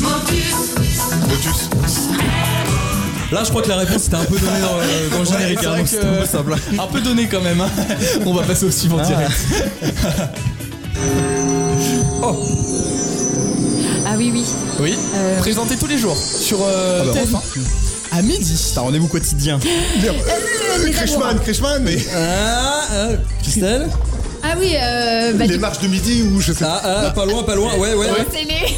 [0.00, 0.54] Motus.
[3.32, 5.32] Là, je crois que la réponse était un peu donnée dans, euh, dans le Ouais,
[5.38, 5.64] générique.
[5.64, 6.54] hein, donc c'était un peu simple.
[6.78, 7.60] Un peu donné quand même.
[7.60, 7.68] hein.
[8.24, 9.04] On va passer au suivant Ah.
[9.06, 9.32] direct.
[14.06, 14.44] Ah oui, oui.
[14.80, 18.18] Oui, Euh, présenté tous les jours sur euh, Ah bah, TF1.
[18.18, 18.56] À midi.
[18.56, 19.58] C'est un rendez-vous quotidien.
[20.92, 23.08] Krishman, Krishman, mais Ah, ah,
[23.42, 23.88] Christelle
[24.42, 27.26] Ah oui, euh, bah, les du- marches de midi ou je sais ah, ah, pas
[27.26, 27.74] loin, pas loin.
[27.74, 28.06] Ouais, ouais.
[28.10, 28.26] ouais.
[28.32, 28.76] c'est les.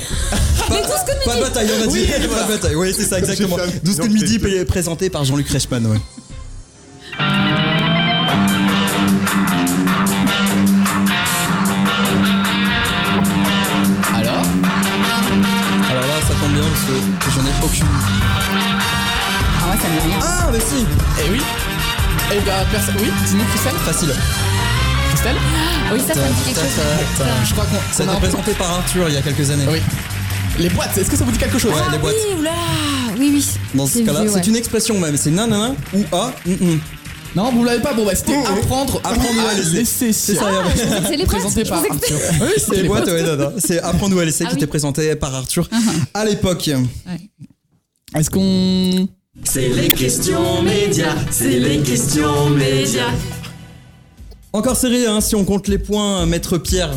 [0.69, 2.07] Pas, 12 coups de pas bataille, on a dit.
[2.21, 2.75] Oui, pas bataille.
[2.75, 3.57] Oui, c'est ça, exactement.
[3.65, 5.99] J'ai fait un- 12 coups de Non, midi présenté par Jean-Luc Reichmann, ouais.
[14.15, 14.43] Alors
[15.91, 17.87] Alors là, ça tombe bien parce que j'en ai aucune.
[19.63, 20.19] Ah ouais, ça me dit rien.
[20.23, 20.87] Ah, mais si
[21.25, 21.41] Eh oui.
[22.33, 22.95] Eh bah personne.
[23.01, 23.73] Oui, dis-nous Christelle.
[23.85, 24.15] Facile.
[25.19, 25.37] Christelle
[25.93, 27.25] Oui, ça, ça me dit quelque chose.
[27.49, 27.93] Je crois qu'on.
[27.93, 29.65] Ça a été un- présenté par Arthur il y a quelques années.
[29.69, 29.81] Oui.
[30.61, 32.15] Les boîtes, est-ce que ça vous dit quelque chose Ouais, les boîtes.
[32.31, 32.51] Oui, oula.
[33.19, 33.47] Oui, oui.
[33.75, 35.17] Dans ce cas-là, c'est une expression même.
[35.17, 36.33] C'est nanana ou a.
[36.47, 36.81] mm, mm.
[37.35, 37.95] Non, vous l'avez pas.
[37.95, 39.71] Bon bah c'était apprendre, Apprendre ou à laisser.
[39.79, 40.13] laisser.
[40.13, 40.71] C'est ça, Ah,
[41.09, 41.41] c'est les boîtes.
[41.43, 42.19] Présenté par Arthur.
[42.41, 43.53] Oui, C'est les boîtes, ouais, non, non.
[43.59, 44.59] C'est Apprendre ou à laisser Ah qui oui.
[44.61, 45.69] était présenté par Arthur
[46.15, 46.71] à l'époque.
[48.17, 49.09] Est-ce qu'on.
[49.45, 53.11] C'est les questions médias, c'est les questions médias.
[54.53, 56.91] Encore serré, hein, si on compte les points, Maître Pierre.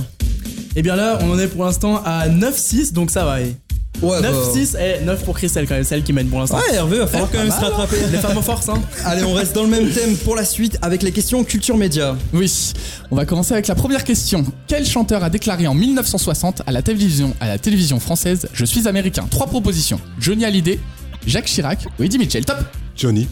[0.76, 3.42] Et bien là, on en est pour l'instant à 9-6, donc ça va.
[3.42, 3.56] et
[4.02, 4.52] Ouais, 9, bah.
[4.54, 6.58] 6 et 9 pour Christelle quand même, celle qui mène pour l'instant.
[6.58, 7.98] Ouais, Hervé, va falloir Eh, quand même se mal, rattraper.
[8.04, 8.08] hein.
[8.12, 8.82] Les femmes en force, hein.
[9.06, 12.16] Allez, on reste dans le même thème pour la suite avec les questions culture média.
[12.34, 12.72] Oui,
[13.12, 14.46] on va commencer avec la première question.
[14.68, 18.88] Quel chanteur a déclaré en 1960 à la télévision, à la télévision française Je suis
[18.88, 20.00] américain Trois propositions.
[20.20, 20.80] Johnny Hallyday,
[21.28, 22.46] Jacques Chirac ou Eddie Mitchell.
[22.46, 22.58] Top
[22.96, 23.28] Johnny.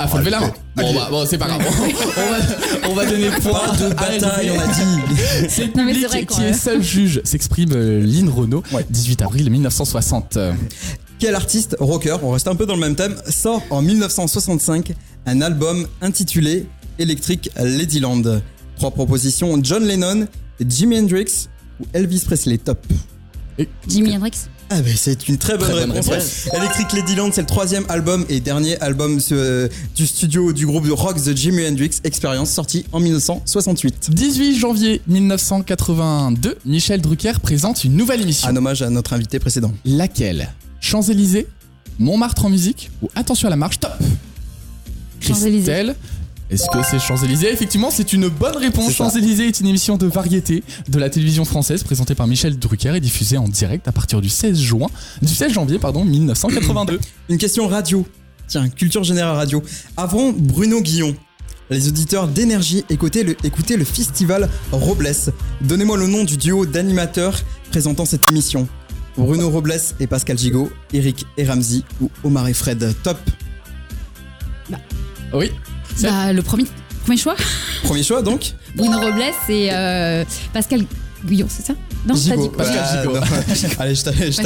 [0.00, 0.52] Ah, faut lever la main.
[0.76, 1.60] Bon, bah, bon, c'est pas grave.
[1.66, 3.72] on, va, on va donner point.
[3.76, 5.14] De bataille, on a dit.
[5.48, 9.50] C'est le Non, public vrai, qui est seul juge, s'exprime euh, Lynn Renault, 18 avril
[9.50, 10.36] 1960.
[10.36, 10.52] Euh,
[11.18, 14.92] Quel artiste rocker, on reste un peu dans le même thème, sort en 1965
[15.26, 16.66] un album intitulé
[17.00, 18.40] Electric Ladyland?
[18.76, 20.28] Trois propositions John Lennon,
[20.64, 21.48] Jimi Hendrix
[21.80, 22.58] ou Elvis Presley.
[22.58, 22.78] Top.
[23.88, 26.46] Jimi Hendrix Ah ben c'est une très bonne Très bonne réponse.
[26.52, 30.92] Electric Ladyland, c'est le troisième album et dernier album euh, du studio du groupe de
[30.92, 34.10] rock The Jimi Hendrix Experience, sorti en 1968.
[34.10, 38.46] 18 janvier 1982, Michel Drucker présente une nouvelle émission.
[38.48, 39.72] Un hommage à notre invité précédent.
[39.86, 40.50] Laquelle?
[40.80, 41.46] Champs-Élysées,
[41.98, 43.92] Montmartre en musique ou Attention à la marche Top
[45.20, 45.64] Champs-Élysées.
[45.72, 45.96] Christelle,
[46.50, 48.94] est-ce que c'est Champs-Élysées Effectivement, c'est une bonne réponse.
[48.94, 53.00] Champs-Élysées est une émission de variété de la télévision française présentée par Michel Drucker et
[53.00, 54.88] diffusée en direct à partir du 16 juin,
[55.20, 56.98] du 16 janvier pardon 1982.
[57.28, 58.06] Une question radio.
[58.46, 59.62] Tiens, culture générale radio.
[59.98, 61.14] Avant Bruno Guillon,
[61.68, 65.12] les auditeurs d'énergie écoutaient le, écoutaient le festival Robles.
[65.60, 68.66] Donnez-moi le nom du duo d'animateurs présentant cette émission.
[69.18, 72.94] Bruno Robles et Pascal Gigot, Eric et Ramsey ou Omar et Fred.
[73.02, 73.18] Top.
[75.34, 75.50] Oui.
[76.02, 76.64] Bah, le premier,
[77.02, 77.34] premier choix.
[77.82, 78.52] Premier choix donc.
[78.74, 80.84] Bruno Robles et euh, Pascal
[81.24, 81.74] Guyon, c'est ça?
[82.08, 83.12] Non, t'as dit Pascal Ah, non.
[83.78, 84.42] Allez, je c'est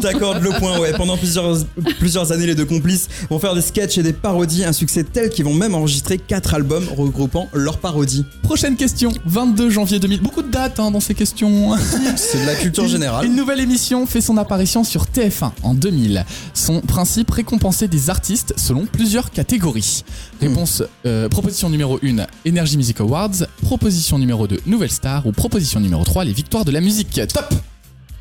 [0.00, 0.78] t'accorde le point.
[0.78, 1.58] Ouais, pendant plusieurs,
[1.98, 5.28] plusieurs années, les deux complices vont faire des sketchs et des parodies, un succès tel
[5.28, 8.24] qu'ils vont même enregistrer quatre albums regroupant leurs parodies.
[8.42, 10.22] Prochaine question, 22 janvier 2000.
[10.22, 11.76] Beaucoup de dates hein, dans ces questions.
[12.16, 13.26] C'est de la culture générale.
[13.26, 16.24] Une nouvelle émission fait son apparition sur TF1 en 2000.
[16.54, 20.04] Son principe récompenser des artistes selon plusieurs catégories.
[20.40, 25.80] Réponse euh, proposition numéro 1 Energy Music Awards, proposition numéro 2 Nouvelle Star ou proposition
[25.80, 27.20] numéro 3 les victoires de la musique.
[27.32, 27.52] Top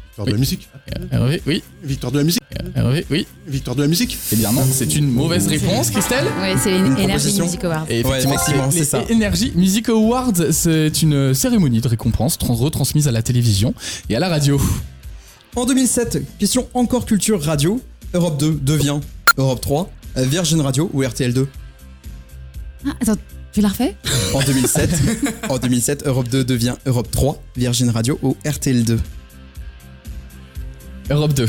[0.10, 0.70] Victoire de la musique.
[1.12, 1.64] Hervé, oui.
[1.84, 2.42] Victoire de la musique.
[2.76, 3.26] Hervé, oui.
[3.48, 4.18] Victoire de la musique.
[4.32, 6.26] Eh bien non, c'est une mauvaise réponse, Christelle.
[6.42, 7.46] Ouais, c'est les Une Energy proposition.
[7.46, 7.86] Music Awards.
[7.90, 9.04] Et effectivement, c'est ça.
[9.10, 13.74] Energy Music Awards, c'est une cérémonie de récompense trans- retransmise à la télévision
[14.10, 14.60] et à la radio.
[15.56, 17.82] En 2007, question encore culture radio,
[18.14, 19.00] Europe 2 devient
[19.38, 21.48] Europe 3, euh, Virgin Radio ou RTL 2
[22.86, 23.16] Ah, attends,
[23.52, 23.96] tu l'as refait
[24.34, 24.90] En 2007,
[25.50, 29.00] en 2007, Europe 2 devient Europe 3, Virgin Radio ou RTL 2
[31.10, 31.46] Europe 2.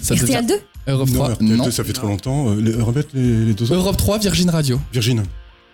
[0.00, 0.54] Ça RTL devient 2
[0.92, 1.70] Europe 3, non, RTL2, non.
[1.70, 2.50] ça fait trop longtemps.
[2.50, 3.74] Euh, les- remettre les, les deux autres.
[3.74, 4.80] Europe 3, Virgin Radio.
[4.92, 5.22] Virgin.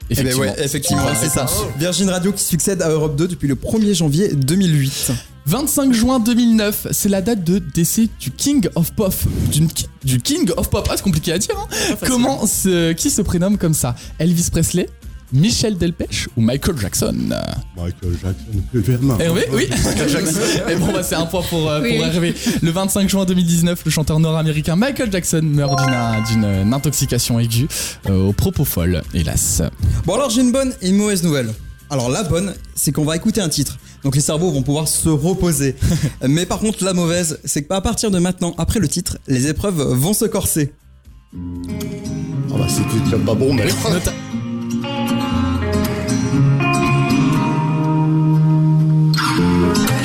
[0.08, 0.40] Eh ben Effectivement.
[0.42, 1.46] ouais, effectivement, Bonne c'est ça.
[1.78, 5.12] Virgin Radio qui succède à Europe 2 depuis le 1er janvier 2008.
[5.46, 9.14] 25 juin 2009, c'est la date de décès du King of Pop.
[9.52, 9.66] Du,
[10.04, 11.54] du King of Pop, ah, c'est compliqué à dire.
[11.56, 11.94] hein.
[12.04, 13.94] Comment se, qui se prénomme comme ça?
[14.18, 14.88] Elvis Presley,
[15.36, 17.14] Michel Delpech ou Michael Jackson
[17.76, 18.62] Michael Jackson.
[18.72, 19.18] Levez la main.
[19.18, 19.68] Hervé, oui.
[20.68, 22.10] Et bon, bah, c'est un point pour, euh, Oui, pour oui.
[22.14, 22.34] Hervé.
[22.62, 27.68] Le 25 juin 2019, le chanteur nord-américain Michael Jackson meurt d'une d'une intoxication aiguë
[28.08, 29.62] euh, au propofol, hélas.
[30.06, 31.52] Bon alors j'ai une bonne et une mauvaise nouvelle.
[31.90, 33.78] Alors la bonne, c'est qu'on va écouter un titre.
[34.04, 35.76] Donc les cerveaux vont pouvoir se reposer.
[36.26, 39.48] Mais par contre la mauvaise, c'est que à partir de maintenant, après le titre, les
[39.48, 40.72] épreuves vont se corser.
[41.34, 43.66] Ah bah c'était déjà pas bon, mais.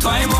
[0.00, 0.39] peu.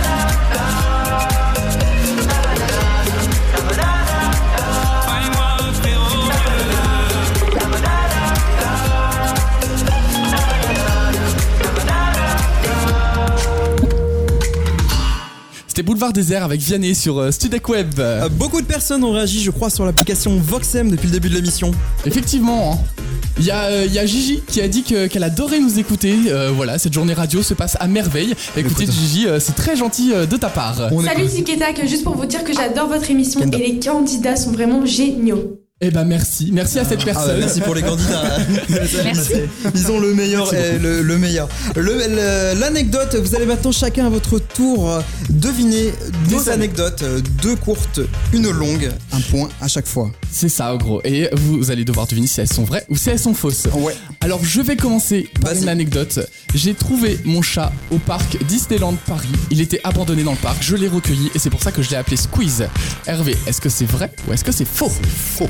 [15.71, 17.93] C'était Boulevard Désert avec Vianney sur euh, Studec Web.
[17.97, 21.35] Euh, beaucoup de personnes ont réagi, je crois, sur l'application Voxem depuis le début de
[21.35, 21.71] l'émission.
[22.05, 22.73] Effectivement.
[22.73, 23.01] hein.
[23.37, 25.79] Il y, a, euh, il y a Gigi qui a dit que- qu'elle adorait nous
[25.79, 26.13] écouter.
[26.27, 28.33] Euh, voilà, cette journée radio se passe à merveille.
[28.57, 30.75] Écoutez, Gigi, euh, c'est très gentil de ta part.
[31.05, 34.35] Salut Tic et Tac, juste pour vous dire que j'adore votre émission et les candidats
[34.35, 35.57] sont vraiment géniaux.
[35.83, 37.39] Eh ben merci, merci à cette Ah, personne.
[37.39, 38.37] merci pour les candidats.
[39.03, 39.33] Merci.
[39.73, 41.49] Ils ont le meilleur, le, le meilleur.
[41.75, 45.91] Le- le- L'anecdote, vous allez maintenant chacun à votre tour euh, deviner
[46.29, 47.99] deux anecdotes, euh, deux courtes,
[48.31, 50.11] une longue, un point à chaque fois.
[50.31, 51.01] C'est ça, en gros.
[51.03, 53.67] Et vous allez devoir deviner si elles sont vraies ou si elles sont fausses.
[53.73, 53.95] Ouais.
[54.23, 56.19] Alors, je vais commencer par une anecdote.
[56.53, 59.31] J'ai trouvé mon chat au parc Disneyland Paris.
[59.49, 60.61] Il était abandonné dans le parc.
[60.61, 62.67] Je l'ai recueilli et c'est pour ça que je l'ai appelé Squeeze.
[63.07, 64.89] Hervé, est-ce que c'est vrai ou est-ce que c'est faux?
[64.89, 65.49] Faux.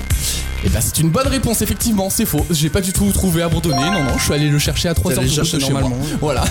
[0.64, 2.46] Et bah, c'est une bonne réponse, effectivement, c'est faux.
[2.52, 3.78] J'ai pas du tout trouvé abandonné.
[3.78, 5.82] Non, non, je suis allé le chercher à 3 T'es heures de route moi.
[5.82, 5.96] normalement.
[6.22, 6.44] Voilà.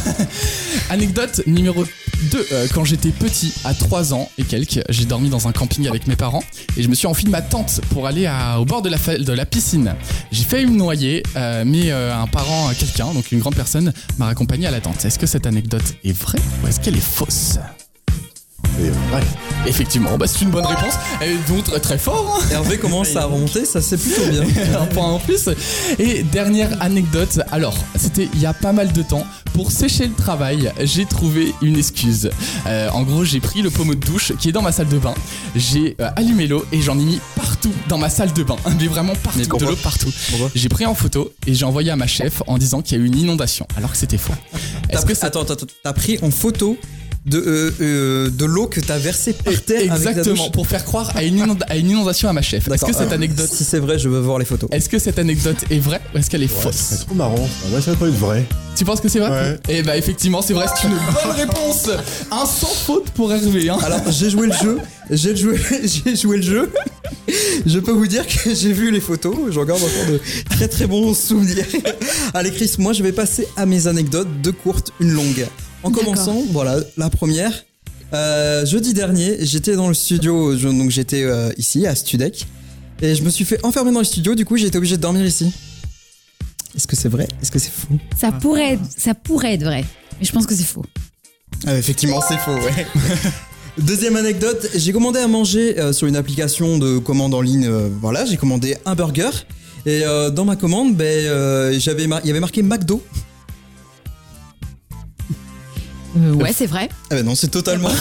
[0.91, 1.85] Anecdote numéro
[2.33, 2.47] 2.
[2.75, 6.17] quand j'étais petit, à 3 ans et quelques, j'ai dormi dans un camping avec mes
[6.17, 6.43] parents
[6.77, 8.99] et je me suis enfui de ma tente pour aller à- au bord de la,
[9.19, 9.95] de la piscine.
[10.33, 13.93] J'ai failli me noyer, euh, mais euh, un parent, euh, quelqu'un, donc une grande personne,
[14.19, 15.05] m'a raccompagné à la tente.
[15.05, 17.59] Est-ce que cette anecdote est vraie ou est-ce qu'elle est fausse?
[18.79, 19.23] C'est vrai.
[19.67, 20.95] Effectivement, bah, c'est une bonne réponse.
[21.23, 22.41] Et donc très, très fort.
[22.43, 22.47] hein.
[22.51, 24.43] Hervé commence à remonter, ça c'est plutôt bien.
[24.81, 25.49] un point en plus.
[25.99, 29.27] Et dernière anecdote, alors c'était il y a pas mal de temps.
[29.53, 32.31] Pour sécher le travail, j'ai trouvé une excuse.
[32.67, 34.99] Euh, en gros, j'ai pris le pommeau de douche qui est dans ma salle de
[34.99, 35.15] bain.
[35.57, 38.57] J'ai euh, allumé l'eau et j'en ai mis partout dans ma salle de bain.
[38.81, 40.11] Mais vraiment partout, de l'eau partout.
[40.55, 43.05] J'ai pris en photo et j'ai envoyé à ma chef en disant qu'il y a
[43.05, 44.33] eu une inondation, alors que c'était faux.
[45.05, 46.79] Pris- attends, attends, attends, t'as pris en photo
[47.27, 51.23] de, euh, euh, de l'eau que t'as versée par terre Exactement, pour faire croire à
[51.23, 52.63] une, inonda- à une inondation à ma chef.
[52.63, 52.89] Est-ce D'accord.
[52.89, 53.51] que cette Alors, anecdote.
[53.53, 54.71] Si c'est vrai, je veux voir les photos.
[54.73, 57.49] Est-ce que cette anecdote est vraie ou est-ce qu'elle est fausse C'est trop marrant.
[57.73, 58.45] Ouais, ça va pas être vrai.
[58.77, 59.59] Tu penses que c'est vrai Ouais.
[59.69, 61.91] Eh bah effectivement c'est vrai, c'est une bonne réponse
[62.31, 63.77] Un sans faute pour Hervé hein.
[63.85, 64.79] Alors j'ai joué le jeu,
[65.11, 66.73] j'ai joué, j'ai joué le jeu.
[67.67, 70.87] Je peux vous dire que j'ai vu les photos, j'en garde encore de très très
[70.87, 71.67] bons souvenirs.
[72.35, 75.47] Allez Chris, moi je vais passer à mes anecdotes, deux courtes, une longue.
[75.83, 77.53] En commençant, voilà, la première.
[78.13, 82.47] Euh, jeudi dernier, j'étais dans le studio, je- donc j'étais euh, ici à Studec,
[83.01, 85.03] et je me suis fait enfermer dans le studio, du coup j'ai été obligé de
[85.03, 85.53] dormir ici.
[86.77, 87.29] Est-ce que c'est vrai?
[87.41, 87.89] Est-ce que c'est faux
[88.21, 89.85] Ça pourrait, être- ça pourrait être vrai,
[90.19, 90.85] mais je pense que c'est faux.
[91.67, 92.87] Ah, effectivement, c'est faux, ouais.
[93.79, 97.67] Deuxième anecdote, j'ai commandé à manger euh, sur une application de commande en ligne.
[97.67, 99.31] euh, voilà, j'ai commandé un burger.
[99.87, 103.03] Et euh, dans ma commande, ben, euh, j'avais mar- il y avait marqué McDo.
[106.19, 106.89] Euh, ouais, c'est vrai.
[107.11, 107.91] Ah ben non, c'est totalement.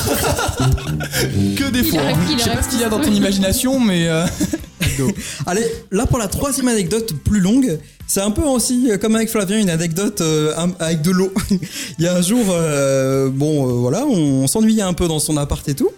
[1.57, 2.14] Que des fois hein.
[2.38, 4.07] Je sais pas ce qu'il y a dans ton imagination mais...
[4.07, 4.26] euh,
[5.45, 9.30] Allez, là pour la troisième anecdote plus longue, c'est un peu aussi euh, comme avec
[9.30, 11.32] Flavien une anecdote euh, un- avec de l'eau.
[11.99, 15.38] Il y a un jour, euh, bon euh, voilà, on, s'ennuyait un peu dans son
[15.38, 15.89] appart et tout.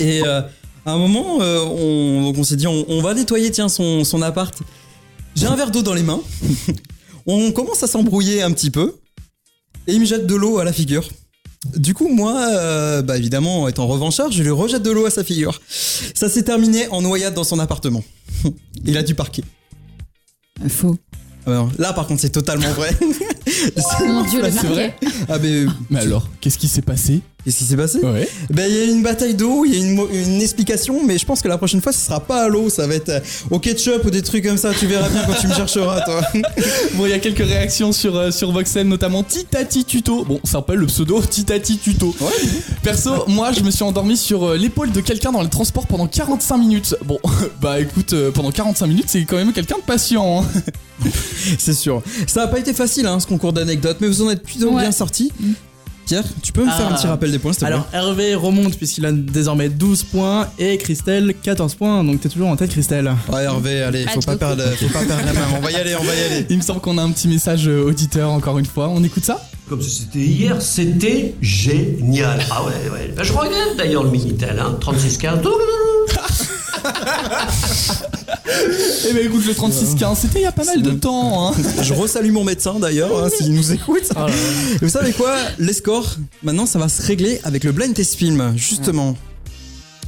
[0.00, 0.40] Et euh,
[0.86, 4.02] à un moment, euh, on, donc on s'est dit on, on va nettoyer tiens son,
[4.04, 4.54] son appart.
[5.36, 6.20] J'ai un verre d'eau dans les mains.
[7.26, 8.94] on commence à s'embrouiller un petit peu.
[9.86, 11.08] Et il me jette de l'eau à la figure.
[11.76, 15.24] Du coup, moi, euh, bah évidemment, étant revanchard, je lui rejette de l'eau à sa
[15.24, 15.60] figure.
[15.68, 18.04] Ça s'est terminé en noyade dans son appartement.
[18.84, 19.44] Il a dû parquer.
[20.68, 20.96] Faux.
[21.46, 22.96] Alors, là, par contre, c'est totalement vrai.
[24.06, 24.96] Mon Dieu, le c'est vrai.
[25.28, 27.20] Ah, mais, Mais alors, qu'est-ce qui s'est passé?
[27.44, 28.28] Qu'est-ce qui s'est passé Ouais.
[28.50, 31.04] Ben, il y a eu une bataille d'eau, il y a eu une, une explication,
[31.04, 33.08] mais je pense que la prochaine fois, ce sera pas à l'eau, ça va être
[33.10, 33.20] euh,
[33.50, 34.72] au ketchup ou des trucs comme ça.
[34.78, 36.22] Tu verras bien quand tu me chercheras, toi.
[36.94, 40.24] Bon, il y a quelques réactions sur, euh, sur Voxen, notamment Titati Tuto.
[40.24, 42.14] Bon, ça s'appelle le pseudo Titati Tuto.
[42.82, 46.06] Perso, moi, je me suis endormi sur euh, l'épaule de quelqu'un dans le transport pendant
[46.06, 46.96] 45 minutes.
[47.04, 47.18] Bon,
[47.60, 50.42] bah écoute, euh, pendant 45 minutes, c'est quand même quelqu'un de patient.
[50.44, 51.08] hein.
[51.58, 52.02] c'est sûr.
[52.26, 54.82] Ça a pas été facile, hein, ce concours d'anecdotes, mais vous en êtes plutôt Ouais.
[54.82, 55.32] bien sorti.
[56.06, 56.96] Pierre, tu peux me faire un Ah.
[56.96, 60.48] petit rappel des points, s'il te plaît Alors Hervé remonte puisqu'il a désormais 12 points
[60.58, 62.04] et Christelle 14 points.
[62.04, 63.10] Donc t'es toujours en tête Christelle.
[63.32, 65.46] Ouais, Hervé, allez, faut pas, perdre, faut pas perdre la main.
[65.56, 66.46] On va y aller, on va y aller.
[66.50, 68.88] Il me semble qu'on a un petit message euh, auditeur, encore une fois.
[68.88, 69.40] On écoute ça?
[69.68, 72.44] Comme si c'était hier, c'était génial.
[72.50, 73.12] Ah ouais, ouais.
[73.16, 75.40] Ben, je regarde d'ailleurs le Minitel, hein, 3615.
[79.08, 81.48] Eh ben écoute, le 36-15, c'était il y a pas mal de temps.
[81.48, 81.54] Hein.
[81.82, 84.04] Je resalue mon médecin d'ailleurs, hein, s'il nous écoute.
[84.80, 85.34] Et vous savez quoi?
[85.58, 89.16] Les scores, maintenant, ça va se régler avec le blind test film, justement.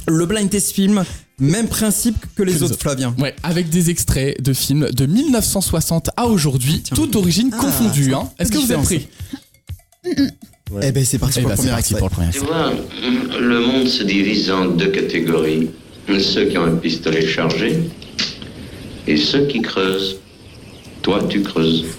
[0.07, 1.03] Le blind test film,
[1.39, 3.15] même principe que les autres, Flavien.
[3.19, 8.13] Ouais, avec des extraits de films de 1960 à aujourd'hui, toute origine Ah, confondue.
[8.13, 8.29] Hein.
[8.39, 9.01] Est-ce que vous êtes différent,
[10.03, 11.99] prêts Eh ben, c'est parti Eh pour ben, le c'est premier parti extrait.
[11.99, 12.73] pour le premier Tu vois,
[13.39, 15.69] le monde se divise en deux catégories.
[16.19, 17.79] Ceux qui ont un pistolet chargé
[19.07, 20.17] et ceux qui creusent.
[21.01, 21.85] Toi, tu creuses.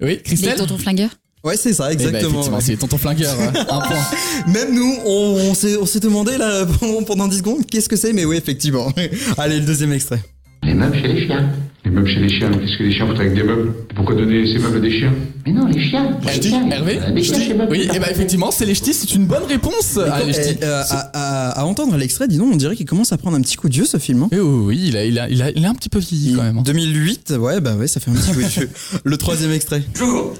[0.00, 1.10] Oui, Les Christelle tontons flingueurs
[1.44, 2.30] Ouais, c'est ça, Eh ben, exactement.
[2.30, 3.34] effectivement, c'est tonton flingueur.
[3.38, 3.52] hein.
[3.70, 4.02] Un point.
[4.48, 7.96] Même nous, on, on s'est on s'est demandé là pendant, pendant 10 secondes qu'est-ce que
[7.96, 8.90] c'est, mais oui, effectivement.
[9.36, 10.20] Allez, le deuxième extrait.
[10.64, 11.48] Les meubles chez les chiens.
[11.84, 13.74] Les meubles chez les chiens, qu'est-ce que les chiens foutent avec des meubles?
[13.94, 15.12] Pourquoi donner ces meubles à des chiens?
[15.44, 16.18] Mais non, les chiens.
[16.24, 16.70] Les chiens.
[16.70, 16.98] Hervé?
[17.14, 17.70] Les chiens chez meubles.
[17.70, 19.98] Oui, et bah effectivement, c'est les ch'tis, c'est une bonne réponse.
[19.98, 20.56] Ah, les ch'tis.
[20.60, 23.36] eh, euh, à, à- à entendre l'extrait, dis donc, on dirait qu'il commence à prendre
[23.36, 24.22] un petit coup de vieux ce film.
[24.22, 24.28] hein.
[24.32, 26.34] Eh oui, oui, il a, il, a, il, a, il a un petit peu vieilli
[26.34, 26.56] quand même.
[26.58, 26.62] hein.
[26.64, 28.70] 2008, ouais, bah ouais, ça fait un petit coup de vieux.
[29.04, 29.82] Le troisième extrait.
[29.94, 30.34] Jour.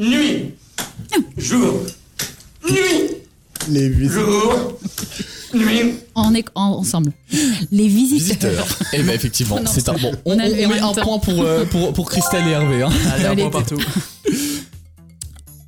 [0.00, 0.54] Nuit.
[1.38, 1.80] Jour.
[2.68, 3.19] Nuit.
[3.68, 4.78] Les Jour.
[5.54, 5.94] Nuit.
[6.14, 7.12] On est en- ensemble.
[7.72, 8.66] Les visiteurs.
[8.92, 10.12] Eh ben effectivement, Oh c'est un bon.
[10.24, 11.02] On, on a on- on met un temps.
[11.02, 12.82] point pour, euh, pour, pour Christelle et Hervé.
[12.82, 12.90] Hein.
[13.12, 13.78] Allez, un point partout.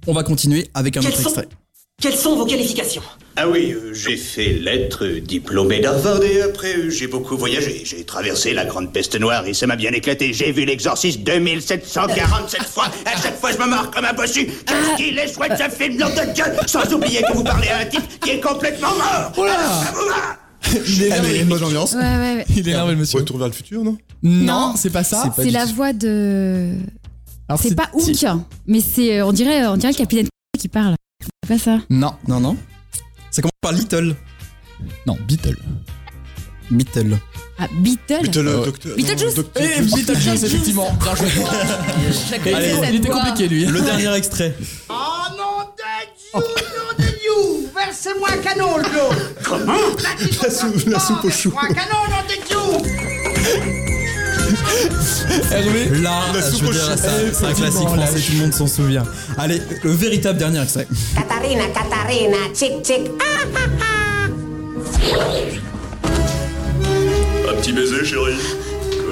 [0.07, 1.49] On va continuer avec un Quels autre sont- extrait.
[2.03, 3.01] Quelles sont vos qualifications
[3.37, 7.83] Ah oui, euh, j'ai fait lettres, euh, diplômé d'Harvard et après euh, j'ai beaucoup voyagé.
[7.85, 10.33] J'ai traversé la grande peste noire et ça m'a bien éclaté.
[10.33, 12.87] J'ai vu l'exorciste 2747 fois.
[13.07, 14.47] À chaque fois je me marre comme un bossu.
[14.47, 17.79] Qu'est-ce qu'il est chouette ce film, nom de Dieu Sans oublier que vous parlez à
[17.79, 21.37] un type qui est complètement mort Alors, ça vous va Il est Ah, mais il
[21.37, 21.93] y a une bonne ambiance.
[21.93, 22.45] Ouais, ouais, ouais.
[22.51, 23.21] Il est énervé le monsieur.
[23.21, 25.33] Retour vers le futur, non Non, c'est pas ça.
[25.37, 26.73] C'est la voix de.
[27.49, 28.11] Alors, C'est pas Hook,
[28.67, 29.21] mais c'est.
[29.21, 30.27] euh, On dirait, on dirait le capitaine
[30.59, 30.97] qui parle.
[31.23, 31.79] C'est pas ça.
[31.91, 32.57] Non, Non, non.
[33.31, 34.15] Ça commence par Little.
[35.07, 35.57] non, Beatle.
[36.71, 37.19] Little.
[37.59, 38.23] Ah, Beatle.
[38.23, 38.97] Beatle, Euh, docteur.
[38.97, 39.37] Beetlejuice.
[39.37, 40.93] non, docteur- Eh, Beetlejuice, effectivement.
[41.03, 41.29] Bien joué.
[42.47, 43.65] Et Allez, il était compliqué lui.
[43.67, 44.55] Le dernier extrait.
[44.89, 44.95] Oh
[45.37, 45.83] non de
[46.19, 46.41] Dieu,
[46.79, 49.17] nom de Dieu, versez-moi un canon, Joe.
[49.45, 49.73] Comment?
[50.43, 51.51] La soupe, la soupe au chou.
[51.51, 52.37] Versez-moi un canon, nom de
[53.69, 53.82] Dieu.
[55.51, 59.05] Hervé Là, La je veux dire, c'est un classique français, tout le monde s'en souvient.
[59.39, 60.87] Allez, le véritable dernier extrait.
[61.15, 63.11] Katarina, Katarina, chic, chic.
[63.21, 65.23] Ah, ah, ah.
[67.51, 68.35] Un petit baiser, chérie.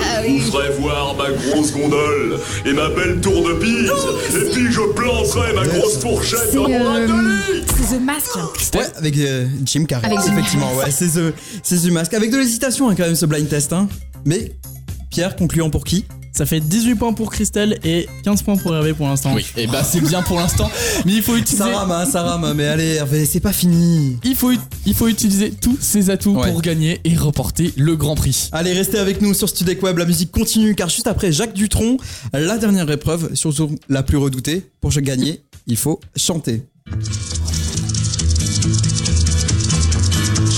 [0.02, 3.90] Ah Je vous ferai voir ma grosse gondole et ma belle tour de Pise.
[4.34, 7.64] et puis je planterai ma grosse fourchette C'est dans mon euh, atelier.
[7.66, 8.36] c'est The Mask.
[8.74, 10.06] Ouais, avec euh, Jim Carrey.
[10.06, 12.14] Avec effectivement, ouais, c'est The, c'est The Mask.
[12.14, 13.72] Avec de l'hésitation hein, quand même ce blind test.
[13.74, 13.88] Hein.
[14.24, 14.52] Mais
[15.10, 16.04] Pierre, concluant pour qui?
[16.32, 19.32] Ça fait 18 points pour Christelle et 15 points pour Hervé pour l'instant.
[19.34, 20.70] Oui, et bah c'est bien pour l'instant.
[21.04, 21.64] Mais il faut utiliser.
[21.64, 22.52] Ça rame, hein, ça rame.
[22.54, 24.16] Mais allez, Hervé, c'est pas fini.
[24.22, 24.52] Il faut,
[24.86, 26.52] il faut utiliser tous ses atouts Ouais.
[26.52, 28.48] pour gagner et remporter le Grand Prix.
[28.52, 31.96] Allez, restez avec nous sur Studek Web, la musique continue car juste après Jacques Dutronc,
[32.32, 36.62] la dernière épreuve, surtout la plus redoutée, pour gagner, il faut chanter.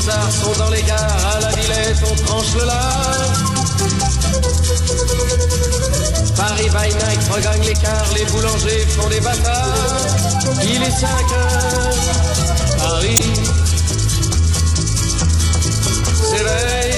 [0.00, 3.32] Les banlieusards sont dans les gares, à la Villette on tranche le lard.
[6.36, 9.74] Paris by night regagne l'écart, les boulangers font des bâtards.
[10.62, 11.94] Il est 5 heures,
[12.78, 13.20] Paris
[16.30, 16.89] s'éveille.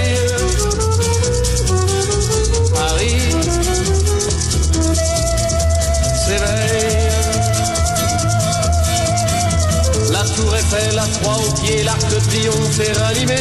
[10.73, 13.37] La à trois au pied, l'arc de triomphe est ranimé.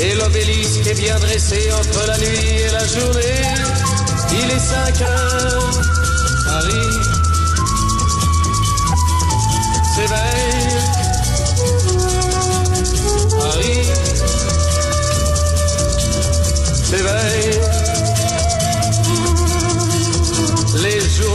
[0.00, 3.42] Et l'obélisque est bien dressé entre la nuit et la journée.
[4.32, 5.70] Il est 5 heures,
[6.46, 7.09] Paris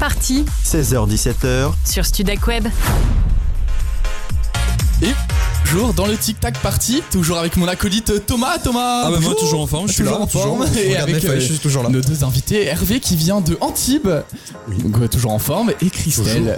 [0.00, 1.72] Party 16h-17h.
[1.84, 2.66] sur Studek Web.
[2.66, 2.70] Et
[5.70, 8.58] toujours dans le Tic Tac Party, toujours avec mon acolyte Thomas.
[8.58, 10.66] Thomas Ah bah moi, toujours en forme, je suis toujours là, en forme.
[10.66, 10.82] toujours.
[10.82, 11.88] Et avec mes feuilles, je suis toujours là.
[11.90, 14.08] nos deux invités, Hervé qui vient de Antibes,
[14.82, 16.56] donc euh, toujours en forme, et Christelle.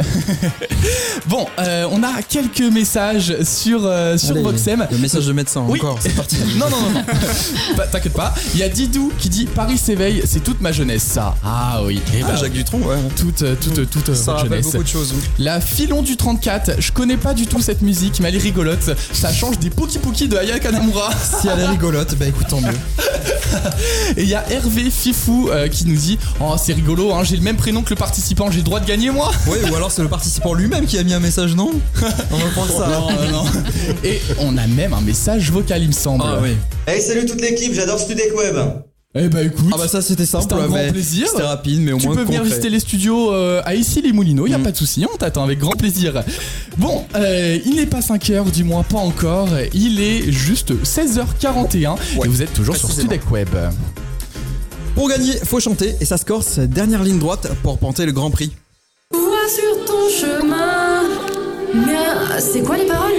[1.27, 4.87] bon, euh, on a quelques messages sur, euh, sur Allez, Voxem.
[4.91, 5.79] Le message de médecin, Oui.
[5.81, 6.37] encore, c'est parti.
[6.57, 7.03] non, non, non, non.
[7.77, 8.35] Pas- T'inquiète pas.
[8.55, 11.35] Il y a Didou qui dit Paris s'éveille, c'est toute ma jeunesse, ça.
[11.45, 12.01] Ah oui.
[12.17, 12.97] Et Ah, Jacques Dutronc, ouais.
[13.17, 14.65] Toute, euh, toute, toute euh, Ça jeunesse.
[14.67, 15.13] beaucoup de choses.
[15.39, 18.91] La Filon du 34, je connais pas du tout cette musique, mais elle est rigolote.
[19.13, 21.11] Ça change des Poki Poki de Aya Kanamura.
[21.41, 22.69] Si elle est rigolote, bah écoute, tant mieux.
[24.17, 27.37] Et il y a Hervé Fifou euh, qui nous dit Oh, c'est rigolo, hein, j'ai
[27.37, 29.31] le même prénom que le participant, j'ai le droit de gagner moi?
[29.47, 31.71] Ouais, ou alors c'est le participant lui-même qui a mis un message, non?
[32.31, 32.89] On va prendre ça.
[32.89, 33.45] Non, non, non.
[34.05, 36.25] Et on a même un message vocal, il me semble.
[36.27, 36.57] Ah oui.
[36.87, 38.57] Hey, salut toute l'équipe, j'adore Studek Web.
[39.15, 41.29] Eh bah écoute, Ah bah ça c'était simple, c'est un grand mais plaisir.
[41.29, 42.49] C'était rapide, mais au tu moins peux venir concret.
[42.55, 44.63] visiter les studios euh, à ici les Moulineaux, y a Mm.
[44.63, 46.23] pas de souci, on t'attend avec grand plaisir.
[46.79, 49.49] Bon, euh, il n'est pas 5 heures, du moins pas encore.
[49.75, 52.91] Il est juste 16h41 et vous êtes toujours sur.
[52.91, 53.51] Studek Web.
[54.95, 58.31] Pour gagner, faut chanter et ça se corse dernière ligne droite pour porter le grand
[58.31, 58.53] prix.
[59.13, 61.03] Vois sur ton chemin.
[61.75, 63.13] Mais c'est quoi les paroles?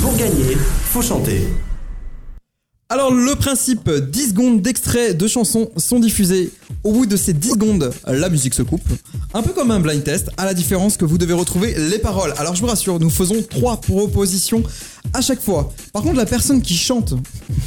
[0.00, 1.46] Pour gagner, faut chanter.
[2.90, 6.52] Alors le principe, 10 secondes d'extrait de chansons sont diffusées.
[6.84, 8.86] Au bout de ces 10 secondes, la musique se coupe.
[9.32, 12.34] Un peu comme un blind test, à la différence que vous devez retrouver les paroles.
[12.36, 14.62] Alors je vous rassure, nous faisons 3 propositions
[15.14, 15.72] à chaque fois.
[15.94, 17.14] Par contre, la personne qui chante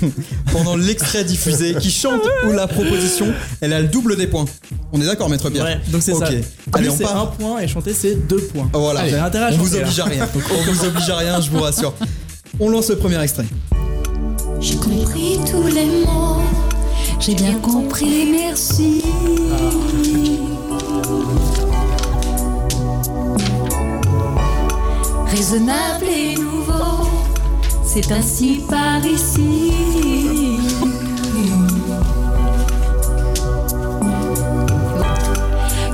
[0.54, 4.46] pendant l'extrait diffusé, qui chante ou la proposition, elle a le double des points.
[4.94, 6.20] On est d'accord, maître Pierre Ouais, donc c'est Ok.
[6.20, 6.28] ça.
[6.28, 6.44] Allez,
[6.74, 7.22] Allez, on c'est part.
[7.22, 8.70] un point et chanter c'est deux points.
[8.72, 10.30] Voilà, intérêt à on vous chanter, oblige à rien.
[10.52, 11.94] on vous oblige à rien, je vous rassure.
[12.60, 13.46] On lance le premier extrait.
[14.60, 16.42] J'ai compris tous les mots,
[17.20, 19.04] j'ai bien compris, merci.
[25.28, 27.08] Raisonnable et nouveau,
[27.84, 29.72] c'est ainsi par ici.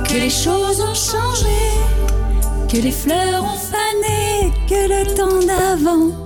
[0.08, 1.58] Que les choses ont changé,
[2.68, 6.23] que les fleurs ont fané, que le temps d'avant,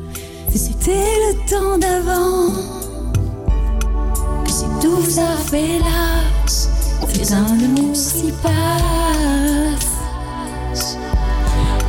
[0.58, 2.50] c'était le temps d'avant.
[4.44, 6.68] Que si tout ça fait l'as,
[7.06, 9.86] fais un amour s'y passe.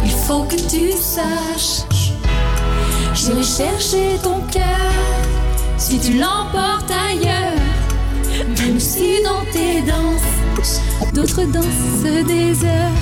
[0.06, 1.84] Il faut que tu saches,
[3.16, 4.94] j'irai chercher ton cœur
[5.78, 7.66] si tu l'emportes ailleurs.
[8.60, 10.82] Même si dans tes danses,
[11.14, 13.00] d'autres dansent des heures.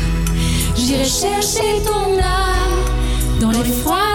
[0.76, 4.07] J'irai chercher ton âme Dans les froids,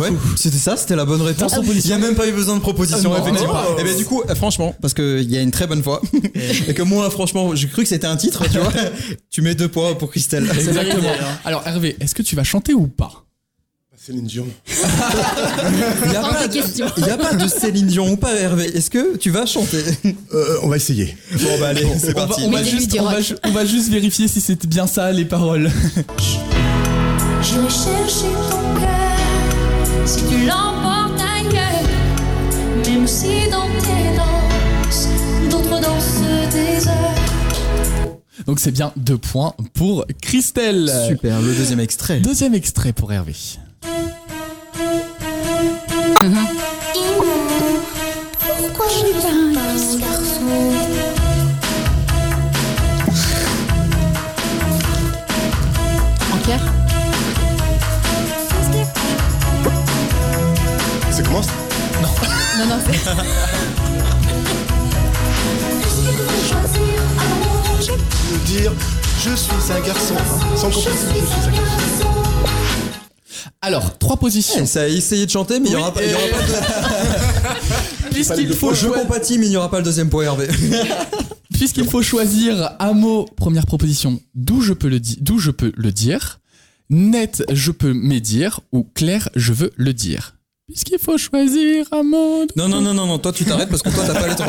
[0.00, 1.52] ouais, c'était ça, c'était la bonne réponse.
[1.52, 1.94] Proposition.
[1.94, 3.52] Il n'y a même pas eu besoin de proposition, Ah effectivement.
[3.54, 3.78] non.
[3.78, 6.00] Et bien du coup, euh, franchement, parce qu'il y a une très bonne fois,
[6.68, 8.72] et que moi, franchement, j'ai cru que c'était un titre, tu vois,
[9.30, 10.50] tu mets deux points pour Christelle.
[10.52, 11.10] Exactement.
[11.44, 13.24] Alors Hervé, est-ce que tu vas chanter ou pas?
[14.02, 14.46] Céline Dion.
[16.04, 16.58] Il n'y a, pas de-
[16.96, 18.64] il y a pas de Céline Dion ou pas, Hervé.
[18.74, 19.84] Est-ce que tu vas chanter?
[20.32, 21.14] Euh, on va essayer.
[21.32, 22.42] Bon, bah allez, c'est on va, parti.
[22.46, 25.26] on va juste, on, va, ju- on va juste vérifier si c'est bien ça les
[25.26, 25.70] paroles.
[27.42, 28.99] J'irai chercher ton cœur
[30.10, 31.86] si tu l'emportes ailleurs.
[32.84, 35.08] Même si dans tes danses,
[35.50, 38.44] d'autres dansent des heures.
[38.46, 40.90] Donc c'est bien deux points pour Christelle.
[41.06, 42.18] Super, le deuxième extrait.
[42.18, 43.36] Deuxième extrait pour Hervé.
[46.18, 46.49] Pourquoi
[62.60, 62.92] Non, non, c'est.
[68.44, 68.72] Dire
[69.24, 70.14] je suis un garçon.
[70.56, 72.08] Sans complément, je suis un garçon.
[73.62, 74.60] Alors, trois positions.
[74.62, 78.10] Eh, ça a essayé de chanter, mais il n'y aura, y aura pas de.
[78.12, 80.48] Puisqu'il faut, Je compatis, mais il n'y aura pas le deuxième point, Hervé.
[81.54, 85.72] puisqu'il faut choisir un mot, première proposition, d'où je peux le dire, d'où je peux
[85.76, 86.40] le dire,
[86.90, 90.34] net, je peux médire, ou clair, je veux le dire.
[90.70, 92.46] Puisqu'il faut choisir un mot.
[92.54, 94.46] Non, non, non, non, non, toi tu t'arrêtes parce que toi t'as pas les temps.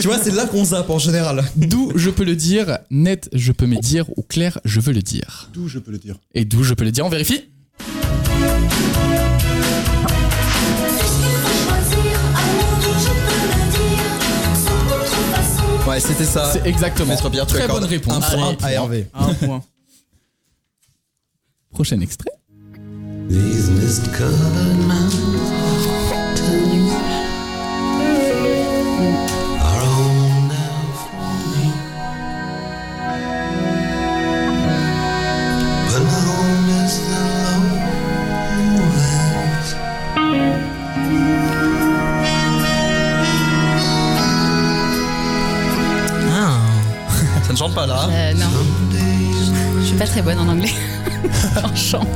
[0.00, 1.44] tu vois, c'est là qu'on zappe en général.
[1.54, 5.50] D'où je peux le dire, net, je peux médire, ou clair, je veux le dire.
[5.54, 6.16] D'où je peux le dire.
[6.34, 7.44] Et d'où je peux le dire, on vérifie
[15.86, 16.50] Ouais, c'était ça.
[16.52, 17.08] C'est exactement.
[17.08, 18.24] Maître Pierre, tu Très bonne réponse.
[18.34, 19.06] Un point à Hervé.
[19.14, 19.62] Un point.
[21.70, 22.37] Prochain extrait.
[23.28, 25.50] These mist-covered mountains
[29.60, 31.68] are home now for me.
[35.90, 37.20] But my home is the
[38.56, 39.68] lowlands.
[46.32, 46.64] Ah.
[47.44, 48.08] Ça ne chante pas là.
[48.10, 48.46] Euh, non.
[49.80, 50.72] Je suis pas très bonne en anglais.
[51.62, 52.06] en chant.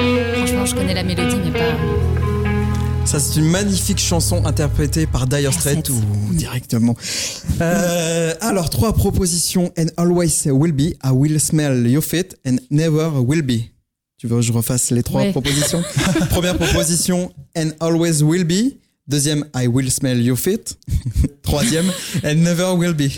[0.00, 3.06] Franchement, je connais la mélodie, mais pas.
[3.06, 6.94] Ça, c'est une magnifique chanson interprétée par Dire Straits ou directement.
[7.60, 9.72] Euh, alors, trois propositions.
[9.78, 10.94] And always will be.
[11.04, 13.70] I will smell your feet and never will be.
[14.18, 15.30] Tu veux que je refasse les trois Ouais.
[15.32, 15.82] propositions
[16.30, 17.32] Première proposition.
[17.56, 18.74] And always will be.
[19.08, 20.76] Deuxième, I will smell your feet.
[21.42, 21.86] Troisième,
[22.24, 23.10] and never will be.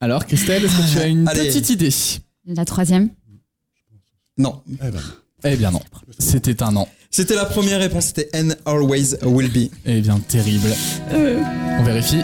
[0.00, 1.46] Alors, Christelle, est-ce que tu as une Allez.
[1.48, 1.90] petite idée?
[2.46, 3.08] La troisième.
[4.38, 4.62] Non.
[5.44, 5.80] Eh bien non.
[6.18, 6.86] C'était un non.
[7.10, 9.70] C'était la première réponse, c'était and always will be.
[9.84, 10.68] Eh bien, terrible.
[11.12, 12.22] On vérifie.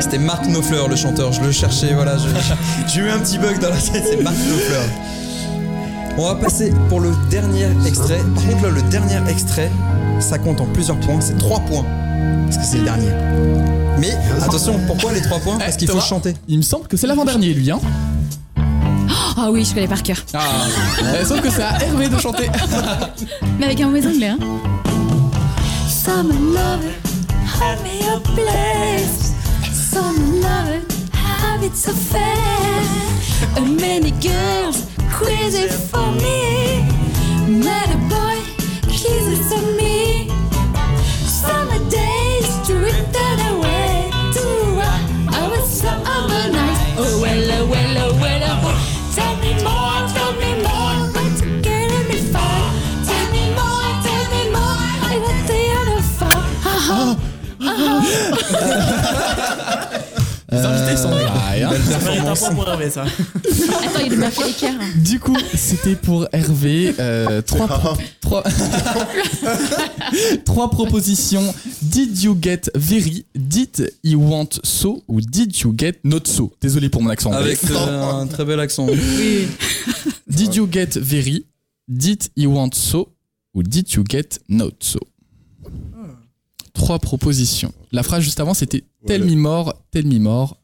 [0.00, 1.32] C'était Marc Knopfler, le chanteur.
[1.32, 2.16] Je le cherchais, voilà.
[2.16, 2.28] je-
[2.92, 4.88] J'ai eu un petit bug dans la tête, c'est Marc Knopfler.
[6.18, 8.18] On va passer pour le dernier extrait.
[8.34, 9.70] Par contre, là, le dernier extrait,
[10.18, 11.20] ça compte en plusieurs points.
[11.20, 11.84] C'est trois points.
[12.46, 13.10] Parce que c'est le dernier.
[13.98, 14.12] Mais
[14.42, 16.34] attention, pourquoi les trois points Parce qu'il faut Thomas, chanter.
[16.48, 17.70] Il me semble que c'est l'avant-dernier, lui.
[17.70, 17.80] Hein
[19.36, 20.16] Ah oui, je connais par cœur.
[20.34, 20.38] ah.
[21.20, 22.48] Eh, Sauf que c'est à Hervé de chanter.
[23.58, 24.38] Mais avec un mauvais anglais, hein.
[25.88, 26.94] Summer lover,
[27.60, 29.32] hold me a place.
[29.72, 32.82] Summer lover, habits so fair.
[33.56, 36.84] A many girls crazy for me.
[37.66, 37.96] A
[60.52, 61.32] Les invités sont là.
[61.32, 61.70] hein.
[61.70, 62.40] Belle Ça mérite un performance.
[62.40, 63.04] point pour Hervé, ça.
[63.04, 64.74] Attends, il m'a fait l'équerre.
[64.96, 66.94] Du coup, c'était pour Hervé.
[66.98, 68.42] euh, trois, pro- trois,
[70.44, 71.54] trois propositions.
[71.82, 73.24] Did you get very?
[73.34, 75.02] Did you want so?
[75.08, 76.52] Ou did you get not so?
[76.60, 77.32] Désolé pour mon accent.
[77.32, 78.86] Avec euh, un très bel accent.
[78.88, 79.48] Oui.
[80.28, 81.44] Did you get very?
[81.88, 83.08] Did you want so?
[83.54, 85.00] Ou did you get not so?
[86.74, 87.72] Trois propositions.
[87.92, 90.56] La phrase juste avant, c'était Tell me more, tell me more.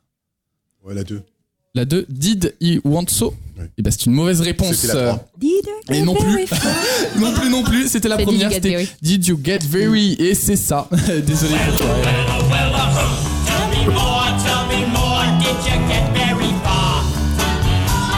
[0.85, 1.23] Ouais, la 2.
[1.75, 3.35] La 2, Did he want so?
[3.79, 4.85] Et ben c'est une mauvaise réponse.
[4.85, 5.29] La 3.
[5.91, 6.47] Et non plus.
[7.21, 7.89] non plus, non plus.
[7.89, 8.51] C'était la C'est Did you première.
[8.51, 8.89] get C'était very?
[9.03, 10.13] Did you get very?
[10.15, 10.89] Et c'est ça.
[11.27, 11.87] Désolé pour toi.
[13.47, 17.05] Tell me more, tell me more, did you get very far?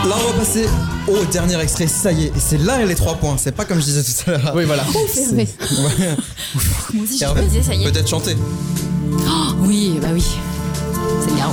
[0.09, 0.67] Là, on va passer
[1.09, 1.87] au dernier extrait.
[1.87, 3.37] Ça y est, et c'est là les trois points.
[3.39, 4.53] C'est pas comme je disais tout à l'heure.
[4.55, 4.83] Oui, voilà.
[4.89, 5.49] Ouf, Hervé.
[5.71, 6.17] Ouais.
[6.95, 7.91] Moi aussi, je Hervé, me disais, ça y est.
[7.91, 8.37] Peut-être chanter.
[9.27, 10.25] Oh, oui, bah oui.
[11.25, 11.49] C'est bien.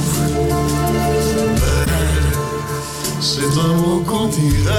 [3.22, 4.72] C'est un mot qu'on dirait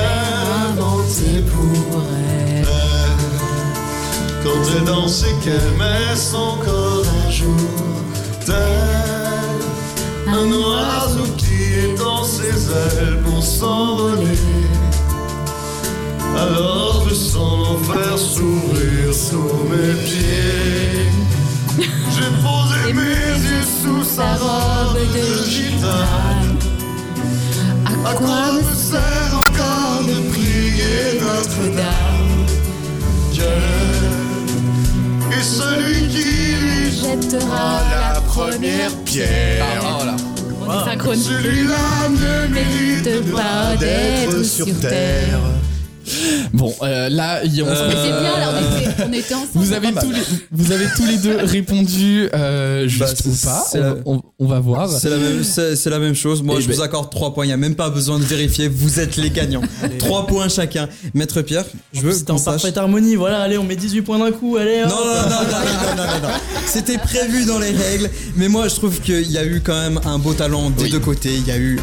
[0.70, 2.66] inventé pour elle.
[4.42, 7.50] Quand elle danse et qu'elle met son corps un jour
[8.44, 8.54] tel
[10.28, 11.45] un oiseau qui
[11.84, 14.38] étend ses ailes pour s'envoler.
[16.36, 21.08] Alors je sens l'enfer s'ouvrir sous mes pieds.
[21.78, 26.58] J'ai posé mes yeux sous sa robe de gitane.
[28.04, 32.46] À quoi me sert encore de prier Notre-Dame?
[33.32, 33.44] Dieu
[35.32, 39.64] est celui qui lui jettera la première pierre.
[39.82, 40.16] Ah, voilà.
[40.84, 41.16] Synchrone.
[41.16, 45.40] Celui-là ne mérite pas d'être sur terre.
[46.52, 49.48] Bon, euh, là, il y a- on c'est bien, là, on était, on était ensemble.
[49.54, 50.20] Vous avez, tous les,
[50.52, 53.64] vous avez tous les deux répondu euh, juste Bah, ou pas.
[53.74, 54.88] On, la- on- on va voir.
[54.90, 56.42] C'est la même, c'est, c'est la même chose.
[56.42, 57.44] Moi, Eh je ben- vous accorde 3 points.
[57.44, 58.68] Il n'y a même pas besoin de vérifier.
[58.68, 59.62] Vous êtes les gagnants.
[59.98, 60.88] 3 points chacun.
[61.14, 62.54] Maître Pierre, je veux C'était en sache.
[62.62, 63.14] parfaite harmonie.
[63.16, 64.56] Voilà, allez, on met 18 points d'un coup.
[64.56, 66.34] Allez, non, non, non, non, non, non, non.
[66.66, 68.10] C'était prévu dans les règles.
[68.36, 70.98] Mais moi, je trouve qu'il y a eu quand même un beau talent des deux
[71.00, 71.34] côtés.
[71.36, 71.78] Il y a eu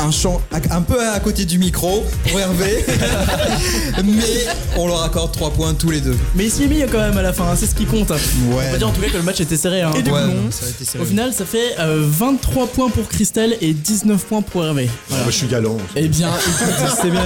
[0.00, 0.40] un chant
[0.70, 2.84] un peu à côté du micro pour Hervé.
[4.04, 4.12] Mais
[4.76, 6.16] on leur accorde 3 points tous les deux.
[6.34, 8.10] Mais il s'y est mis quand même à la fin, hein, c'est ce qui compte.
[8.10, 9.82] On peut dire en tout cas que le match était serré.
[9.82, 9.92] hein.
[9.96, 10.22] Et du coup, Ouais.
[10.26, 11.02] non, ça a été serré.
[11.02, 14.88] Au final, ça fait euh, 23 points pour Christelle et 19 points pour Hervé.
[15.08, 15.24] Voilà.
[15.24, 15.76] Moi, je suis galant.
[15.94, 16.30] Eh bien,
[17.00, 17.22] c'est bien.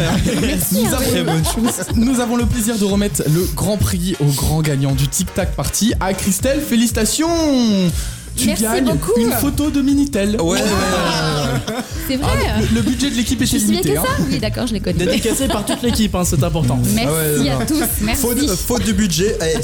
[0.72, 1.18] nous, Hervé.
[1.20, 1.42] avons,
[1.96, 5.54] nous avons le plaisir de remettre le grand prix au grand gagnant du Tic Tac
[5.54, 6.60] Party à Christelle.
[6.60, 7.28] Félicitations
[8.40, 9.12] Tu Merci gagnes beaucoup.
[9.18, 10.40] une photo de Minitel.
[10.40, 10.58] Ouais, ouais,
[12.08, 12.28] C'est vrai.
[12.48, 14.02] Ah, le, le budget de l'équipe était suis bien que limité.
[14.06, 14.24] ça hein.
[14.30, 15.04] Oui, d'accord, je les connais.
[15.04, 16.78] Dédicacé par toute l'équipe, hein, c'est important.
[16.94, 17.82] Merci Ah ouais, à tous.
[18.02, 18.22] Merci.
[18.22, 19.36] Faute, faute de budget.
[19.42, 19.58] eh,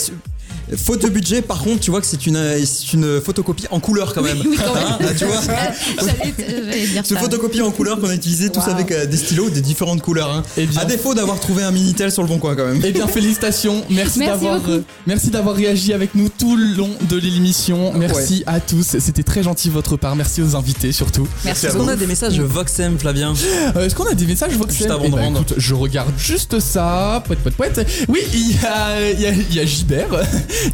[0.77, 4.13] Faute de budget, par contre, tu vois que c'est une, c'est une photocopie en couleur
[4.15, 4.39] quand même.
[4.45, 4.85] Oui, quand même.
[5.01, 5.41] Hein, tu vois
[5.99, 7.21] J'allais j'allais dire Ce ça.
[7.21, 8.71] photocopie en couleur qu'on a utilisé tous Wow.
[8.73, 10.31] avec euh, des stylos de différentes couleurs.
[10.33, 10.43] Hein.
[10.57, 12.81] Eh bien- À défaut d'avoir trouvé un Minitel sur le bon coin quand même.
[12.85, 13.85] Eh bien, félicitations.
[13.91, 14.71] Merci, Merci d'avoir, beaucoup.
[14.73, 17.93] euh, merci d'avoir réagi avec nous tout le long de l'émission.
[17.95, 18.97] Merci à tous.
[18.99, 20.17] C'était très gentil de votre part.
[20.17, 21.29] Merci aux invités surtout.
[21.45, 21.67] Merci.
[21.67, 23.35] Est-ce qu'on a des messages Voxem, Flavien
[23.77, 25.41] Euh, Est-ce qu'on a des messages Voxel Juste avant Eh de ben, rendre.
[25.43, 27.23] écoute, je regarde juste ça.
[27.27, 27.87] Poète, poète, poète.
[28.09, 29.65] Oui, il y a, il y a, il y a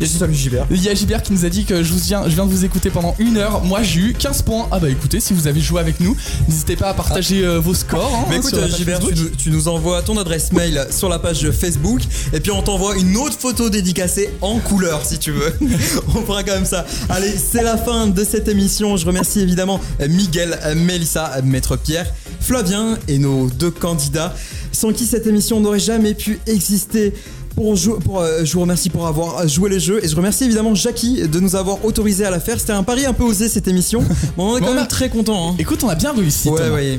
[0.07, 0.67] Salut Gilbert.
[0.71, 2.51] Il y a Gilbert qui nous a dit que je, vous viens, je viens de
[2.51, 3.65] vous écouter pendant une heure.
[3.65, 4.69] Moi, j'ai eu 15 points.
[4.71, 6.17] Ah bah écoutez, si vous avez joué avec nous,
[6.49, 8.13] n'hésitez pas à partager euh, vos scores.
[8.15, 9.31] hein, Mais écoute, sur la page Gilbert, tu, Facebook.
[9.31, 12.01] nous- tu nous envoies ton adresse mail sur la page Facebook
[12.33, 15.53] et puis on t'envoie une autre photo dédicacée en couleur si tu veux.
[16.15, 16.85] on fera comme ça.
[17.09, 18.97] Allez, c'est la fin de cette émission.
[18.97, 24.35] Je remercie évidemment Miguel, Mélissa, Maître Pierre, Flavien et nos deux candidats
[24.73, 27.13] sans qui cette émission n'aurait jamais pu exister.
[27.55, 27.73] Pour
[28.21, 31.41] euh, je vous remercie pour avoir joué les jeux et je remercie évidemment Jackie de
[31.41, 32.59] nous avoir autorisé à la faire.
[32.59, 34.01] C'était un pari un peu osé cette émission.
[34.37, 35.51] Mais on est quand Bon, même très content.
[35.51, 35.55] Hein.
[35.59, 36.49] Écoute, on a bien réussi.
[36.49, 36.75] Ouais, Thomas.
[36.75, 36.99] ouais.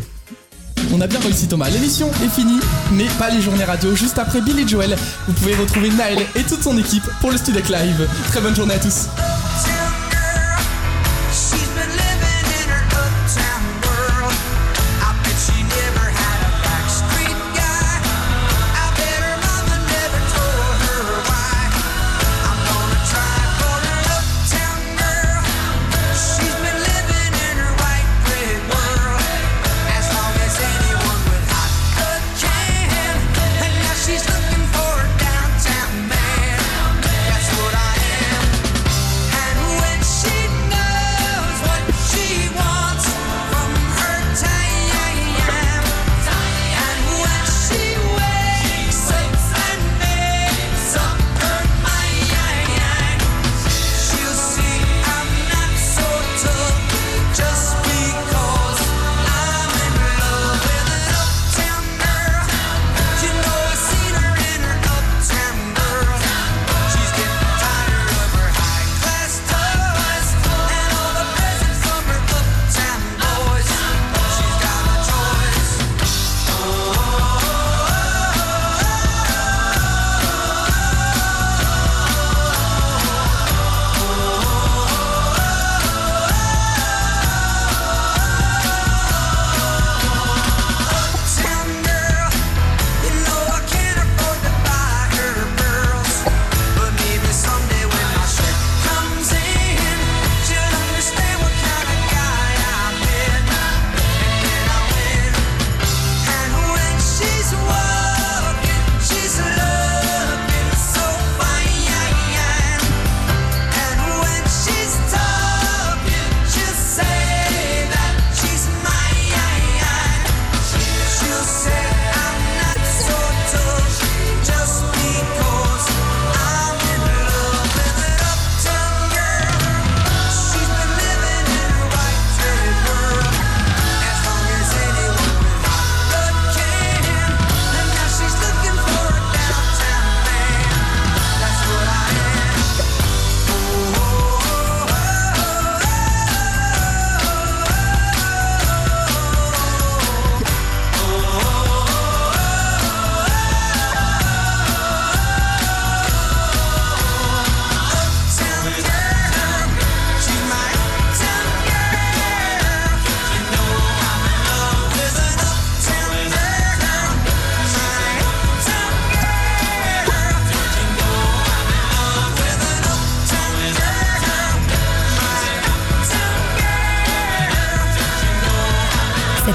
[0.94, 1.70] On a bien réussi Thomas.
[1.70, 2.60] L'émission est finie,
[2.92, 3.96] mais pas les journées radio.
[3.96, 4.96] Juste après Billy Joel,
[5.28, 8.08] vous pouvez retrouver Naël et toute son équipe pour le Studec Live.
[8.30, 9.08] Très bonne journée à tous.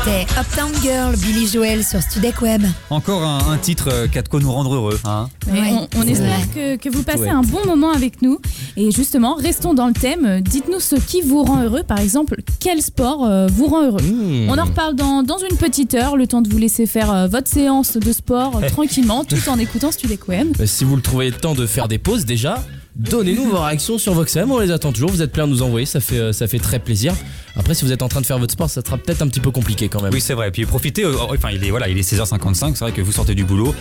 [0.05, 2.63] C'était Uptown Girl, Billy Joel sur Studek Web.
[2.91, 4.99] Encore un, un titre euh, qui a de quoi nous rendre heureux.
[5.05, 7.29] Hein Ouais, on, espère que, que vous passez Ouais.
[7.31, 8.39] un bon moment avec nous.
[8.77, 10.41] Et justement, restons dans le thème.
[10.41, 11.83] Dites-nous ce qui vous rend heureux.
[11.87, 14.49] Par exemple, quel sport euh, vous rend heureux Mmh.
[14.51, 17.27] On en reparle dans, dans une petite heure, le temps de vous laisser faire euh,
[17.27, 20.55] votre séance de sport euh, tranquillement, tout en écoutant Studek Web.
[20.61, 22.65] Euh, Si vous le trouvez le temps de faire des pauses déjà,
[22.97, 25.87] donnez-nous vos réactions sur VoxM, on les attend toujours, vous êtes plein à nous envoyer,
[25.87, 27.15] ça fait, euh, ça fait très plaisir.
[27.59, 29.41] Après si vous êtes en train de faire votre sport, ça sera peut-être un petit
[29.41, 30.13] peu compliqué quand même.
[30.13, 30.51] Oui, c'est vrai.
[30.51, 31.05] Puis profitez.
[31.05, 32.75] euh, enfin, il est voilà, il est 16h55.
[32.75, 33.75] C'est vrai que vous sortez du boulot.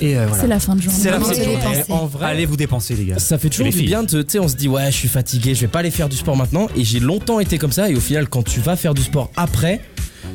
[0.00, 0.42] Et euh, voilà.
[0.42, 0.98] C'est la fin de journée.
[1.00, 1.58] C'est la fin de journée.
[1.88, 3.18] En vrai, Allez vous dépenser, les gars.
[3.18, 3.86] ça fait toujours du filles.
[3.86, 5.90] bien, de- tu sais, on se dit ouais je suis fatigué, je vais pas aller
[5.90, 6.68] faire du sport maintenant.
[6.76, 9.30] Et j'ai longtemps été comme ça et au final quand tu vas faire du sport
[9.36, 9.80] après,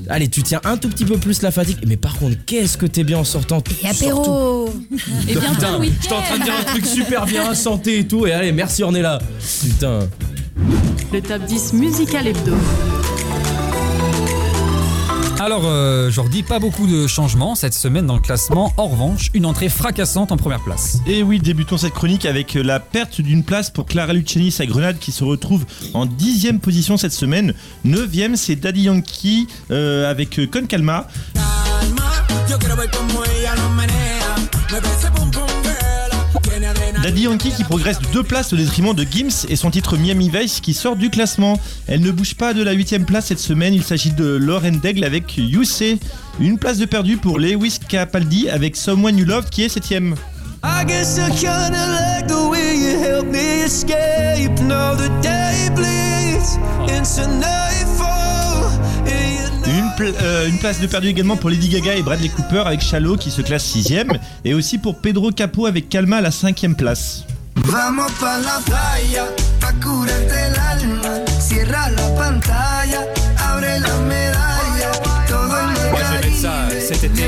[0.10, 1.78] allez tu tiens un tout petit peu plus la fatigue.
[1.86, 3.64] Mais par contre qu'est-ce que t'es bien en sortant?
[3.84, 4.70] Et apéro
[5.30, 5.82] Et bientôt Putain.
[6.02, 8.82] J'étais en train de dire un truc super bien, santé et tout, et allez, merci
[8.84, 9.20] Ornella.
[9.62, 10.00] Putain.
[11.14, 12.54] Le top 10 musical hebdo.
[15.40, 18.74] Alors, euh, Jordi, pas beaucoup de changements cette semaine dans le classement.
[18.78, 21.00] En revanche, une entrée fracassante en première place.
[21.06, 24.98] Et oui, débutons cette chronique avec la perte d'une place pour Clara Luciani à Grenade
[24.98, 27.54] qui se retrouve en dixième position cette semaine.
[27.84, 31.08] Neuvième, c'est Daddy Yankee euh, avec euh, Con Calma.
[32.50, 32.58] Yo
[37.04, 40.30] Daddy Yankee qui progresse de deux places au détriment de Gims et son titre Miami
[40.34, 41.60] Vice qui sort du classement.
[41.88, 43.74] Elle ne bouge pas de la huitième place cette semaine.
[43.74, 45.64] Il s'agit de Lauren Daigle avec You.
[46.40, 50.16] Une place de perdu pour Lewis Capaldi avec Someone You Love qui est septième.
[50.64, 54.60] I guess I kinda like the way you help me escape.
[54.62, 56.58] Now the day bleeds
[56.90, 57.97] into nightfall.
[60.00, 63.32] Euh, une place de perdu également pour Lady Gaga et Bradley Cooper avec Shallow qui
[63.32, 64.12] se classe sixième
[64.46, 67.24] et aussi pour Pedro Capo avec Calma à la cinquième place.
[67.56, 69.26] Vamos pa la playa,
[69.60, 71.26] pa curarte el alma.
[71.40, 73.02] Cierra la pantalla,
[73.40, 74.92] abre la medalla.
[75.28, 77.24] Todo el Moi, je vais mettre ça euh, cet été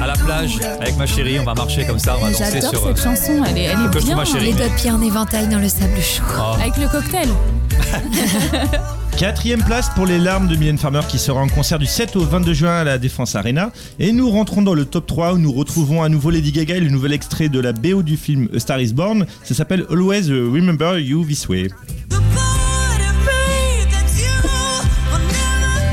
[0.00, 1.38] à la plage avec ma chérie.
[1.38, 2.86] On va marcher comme ça, on va danser J'adore sur.
[2.96, 4.18] cette euh, chanson, elle est, elle le est bien.
[4.18, 4.46] à chérie.
[4.46, 6.22] Les doigts de pied en éventail dans le sable chaud.
[6.38, 6.54] Oh.
[6.58, 7.28] Avec le cocktail.
[9.20, 12.24] Quatrième place pour les larmes de Mylène Farmer qui sera en concert du 7 au
[12.24, 13.70] 22 juin à la Défense Arena.
[13.98, 16.80] Et nous rentrons dans le top 3 où nous retrouvons à nouveau Lady Gaga et
[16.80, 19.26] le nouvel extrait de la BO du film A Star is Born.
[19.44, 21.68] Ça s'appelle Always Remember You This Way.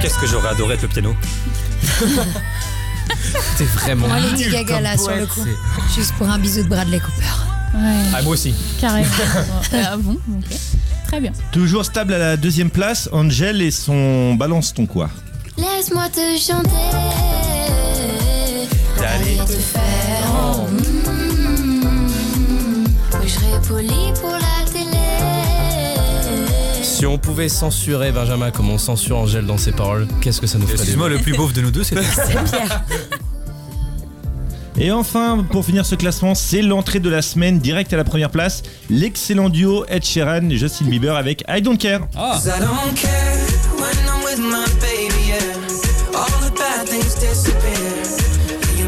[0.02, 1.14] Qu'est-ce que j'aurais adoré être le piano?
[3.58, 4.08] T'es vraiment.
[4.08, 5.42] Moi, Lady Gaga là sur le coup.
[5.44, 7.26] c'est- Juste pour un bisou de Bradley Cooper.
[7.76, 7.82] Ouais,
[8.16, 8.56] Ah, moi aussi.
[8.80, 9.06] carrément.
[9.74, 10.58] Ah bon, ok.
[11.08, 11.32] Très bien.
[11.52, 15.10] Toujours stable à la deuxième place, Angel et son Balance ton quoi.
[15.58, 16.70] Laisse-moi te chanter.
[19.00, 19.82] D'aller te faire.
[20.34, 20.68] Oh,
[23.14, 24.86] oui, je serai poli pour la télé.
[26.84, 30.58] Si on pouvait censurer Benjamin comme on censure Angèle dans ses paroles, qu'est-ce que ça
[30.58, 32.02] nous ferait Excuse-moi, le plus beauf de nous deux, c'était.
[34.80, 38.30] Et enfin, pour finir ce classement, c'est l'entrée de la semaine direct à la première
[38.30, 42.02] place, l'excellent duo Ed Sheeran et Justin Bieber avec I Don't Care.
[45.28, 45.38] Yeah.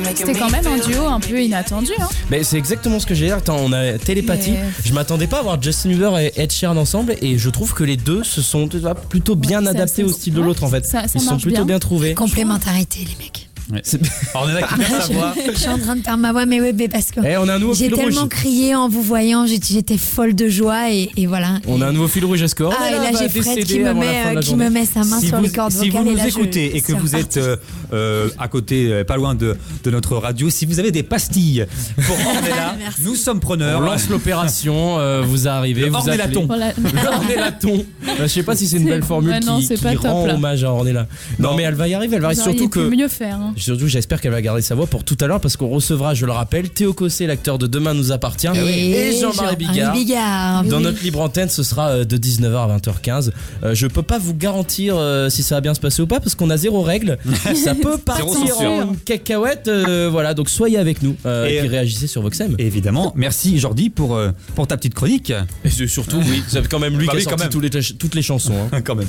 [0.04, 1.92] Making C'était quand même un duo un peu inattendu.
[2.00, 2.08] Hein.
[2.30, 3.32] Mais c'est exactement ce que j'ai dit.
[3.32, 4.52] Attends, on a télépathie.
[4.52, 7.74] Mais- Je m'attendais pas à voir Justin Bieber et Ed Sheeran ensemble et je trouve
[7.74, 8.70] que les deux se sont
[9.10, 10.86] plutôt bien adaptés au style de l'autre en fait.
[10.86, 11.66] ça- ça Ils sont plutôt bien.
[11.66, 12.14] bien, trouvés.
[12.14, 13.49] Complémentarité, les mecs.
[14.34, 15.34] Alors, on est là qui perd sa voix.
[15.54, 17.48] Je suis en train de perdre ma voix, mais oui, mais parce que Eh, on
[17.48, 18.30] a un nouveau j'ai tellement rouge.
[18.30, 21.60] crié en vous voyant, j'étais folle de joie et, et voilà.
[21.68, 22.74] On a un nouveau fil rouge à score.
[22.80, 24.08] Ah, et là, j'ai Fred qui me, met,
[24.38, 26.04] euh, qui me met sa main si sur vous, les cordes si vocales.
[26.04, 27.58] vous et nous écoutez et que vous êtes euh,
[27.94, 31.66] euh, à côté, euh, pas loin de, de notre radio, si vous avez des pastilles
[32.08, 33.80] pour Ornella, nous sommes preneurs.
[33.82, 36.48] On lance l'opération, euh, vous arrivez, Le vous Ornellaton.
[36.50, 36.74] appelez.
[36.74, 36.74] Voilà.
[37.04, 37.86] Le Ornellaton.
[38.08, 39.76] Euh, Je sais pas si c'est une belle formule Ouais, non, qui,
[40.08, 40.34] rend là.
[40.36, 41.08] hommage à Ornella.
[41.38, 42.58] Non, mais elle va y arriver, elle va Vous arriver.
[42.58, 43.40] Surtout que mieux faire.
[43.60, 46.26] Surtout, j'espère qu'elle va garder sa voix pour tout à l'heure parce qu'on recevra, je
[46.26, 49.94] le rappelle, Théo Cossé, l'acteur de Demain nous appartient, Et et Jean-Marie Bigard.
[49.94, 50.64] Bigard.
[50.64, 50.84] Dans oui.
[50.84, 53.32] notre libre antenne, ce sera euh, de 19h à 20h15.
[53.64, 56.20] Euh, je peux pas vous garantir euh, si ça va bien se passer ou pas
[56.20, 57.18] parce qu'on a zéro règle.
[57.56, 59.68] ça peut partir en cacahuète.
[59.68, 62.56] euh, voilà, donc soyez avec nous euh, Et, et, puis réagissez sur Voxem.
[62.60, 65.34] Évidemment, merci Jordi pour, euh, pour ta petite chronique.
[65.66, 67.52] Et surtout, oui, c'est quand même lui Bah qui a oui, quand sorti même.
[67.52, 68.54] tous les toutes les chansons.
[68.72, 68.82] hein.
[68.86, 69.08] quand même.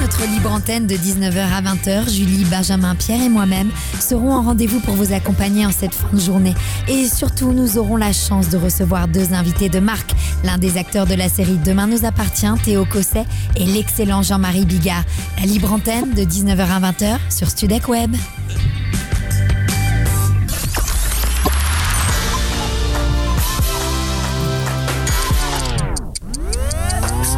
[0.00, 2.10] Notre libre antenne de 19h à 20h.
[2.10, 3.70] Julie, Benjamin, Pierre et moi-même
[4.00, 6.54] serons en rendez-vous pour vous accompagner en cette fin de journée.
[6.88, 10.12] Et surtout, nous aurons la chance de recevoir deux invités de marque.
[10.44, 13.24] L'un des acteurs de la série Demain nous appartient, Théo Cosset,
[13.56, 15.04] et l'excellent Jean-Marie Bigard.
[15.38, 18.14] La libre antenne de 19h à 20h sur Studec Web.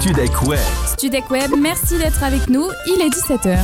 [0.01, 0.80] Studec Web.
[1.01, 2.69] Studek Web, merci d'être avec nous.
[2.87, 3.59] Il est 17h.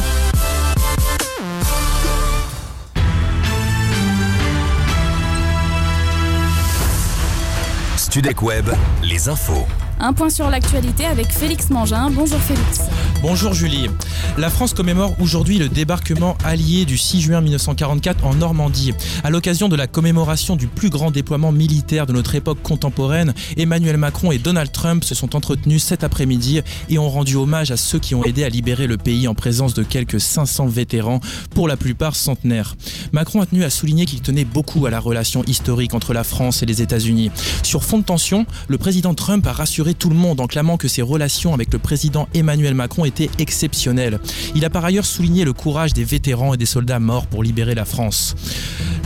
[7.98, 8.70] Studek Web,
[9.02, 9.66] les infos.
[9.98, 12.10] Un point sur l'actualité avec Félix Mangin.
[12.10, 12.82] Bonjour Félix.
[13.22, 13.88] Bonjour Julie.
[14.36, 18.92] La France commémore aujourd'hui le débarquement allié du 6 juin 1944 en Normandie.
[19.24, 23.96] À l'occasion de la commémoration du plus grand déploiement militaire de notre époque contemporaine, Emmanuel
[23.96, 27.98] Macron et Donald Trump se sont entretenus cet après-midi et ont rendu hommage à ceux
[27.98, 31.20] qui ont aidé à libérer le pays en présence de quelques 500 vétérans,
[31.54, 32.76] pour la plupart centenaires.
[33.12, 36.62] Macron a tenu à souligner qu'il tenait beaucoup à la relation historique entre la France
[36.62, 37.30] et les États-Unis.
[37.62, 40.88] Sur fond de tension, le président Trump a rassuré tout le monde en clamant que
[40.88, 44.20] ses relations avec le président Emmanuel Macron étaient exceptionnelles.
[44.54, 47.74] Il a par ailleurs souligné le courage des vétérans et des soldats morts pour libérer
[47.74, 48.34] la France.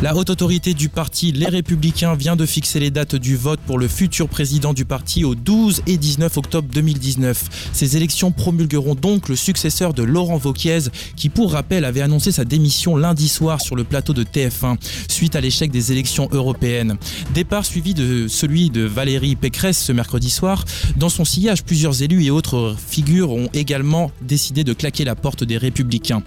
[0.03, 3.79] La haute autorité du parti Les Républicains vient de fixer les dates du vote pour
[3.79, 7.71] le futur président du parti au 12 et 19 octobre 2019.
[7.75, 10.79] Ces élections promulgueront donc le successeur de Laurent Vauquiez,
[11.17, 14.77] qui pour rappel avait annoncé sa démission lundi soir sur le plateau de TF1
[15.09, 16.97] suite à l'échec des élections européennes.
[17.35, 20.65] Départ suivi de celui de Valérie Pécresse ce mercredi soir.
[20.97, 25.45] Dans son sillage, plusieurs élus et autres figures ont également décidé de claquer la porte
[25.45, 26.23] des Républicains.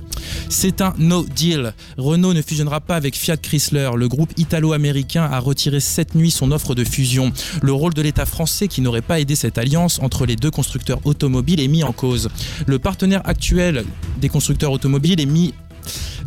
[0.50, 1.74] C'est un no deal.
[1.98, 3.92] Renault ne fusionnera pas avec Fiat Chrysler.
[3.96, 7.32] Le groupe italo-américain a retiré cette nuit son offre de fusion.
[7.62, 11.00] Le rôle de l'État français qui n'aurait pas aidé cette alliance entre les deux constructeurs
[11.06, 12.30] automobiles est mis en cause.
[12.66, 13.84] Le partenaire actuel
[14.20, 15.54] des constructeurs automobiles est mis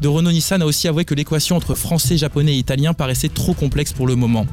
[0.01, 3.55] de Renault Nissan a aussi avoué que l'équation entre français, japonais et italien paraissait trop
[3.55, 4.47] complexe pour le moment.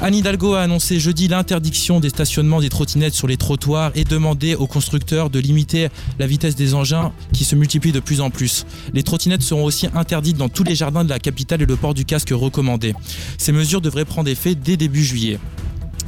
[0.00, 4.54] Anne Hidalgo a annoncé jeudi l'interdiction des stationnements des trottinettes sur les trottoirs et demandé
[4.54, 8.66] aux constructeurs de limiter la vitesse des engins qui se multiplient de plus en plus.
[8.92, 11.94] Les trottinettes seront aussi interdites dans tous les jardins de la capitale et le port
[11.94, 12.94] du casque recommandé.
[13.38, 15.38] Ces mesures devraient prendre effet dès début juillet.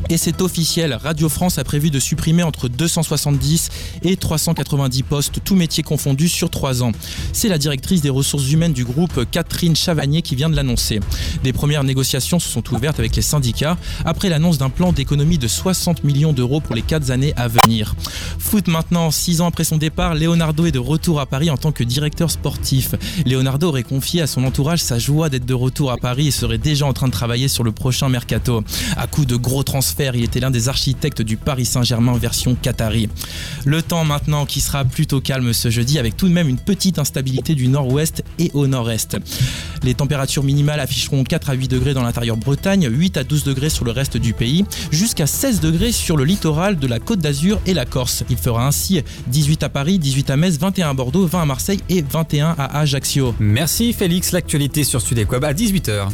[0.08, 3.70] Et c'est officiel, Radio France a prévu de supprimer entre 270
[4.02, 6.92] et 390 postes, tous métiers confondus, sur 3 ans.
[7.32, 11.00] C'est la directrice des ressources humaines du groupe, Catherine Chavagnier, qui vient de l'annoncer.
[11.42, 15.48] Des premières négociations se sont ouvertes avec les syndicats après l'annonce d'un plan d'économie de
[15.48, 17.94] 60 millions d'euros pour les 4 années à venir.
[18.38, 21.72] Foot maintenant, 6 ans après son départ, Leonardo est de retour à Paris en tant
[21.72, 22.94] que directeur sportif.
[23.26, 26.58] Leonardo aurait confié à son entourage sa joie d'être de retour à Paris et serait
[26.58, 28.62] déjà en train de travailler sur le prochain mercato.
[28.96, 33.08] À coup de gros transferts, il était l'un des architectes du Paris Saint-Germain version Qatari.
[33.64, 36.98] Le temps maintenant qui sera plutôt calme ce jeudi avec tout de même une petite
[36.98, 39.16] instabilité du nord-ouest et au nord-est.
[39.82, 43.70] Les températures minimales afficheront 4 à 8 degrés dans l'intérieur Bretagne, 8 à 12 degrés
[43.70, 47.60] sur le reste du pays, jusqu'à 16 degrés sur le littoral de la Côte d'Azur
[47.66, 48.24] et la Corse.
[48.28, 51.80] Il fera ainsi 18 à Paris, 18 à Metz, 21 à Bordeaux, 20 à Marseille
[51.88, 53.34] et 21 à Ajaccio.
[53.38, 56.08] Merci Félix, l'actualité sur Web à 18h.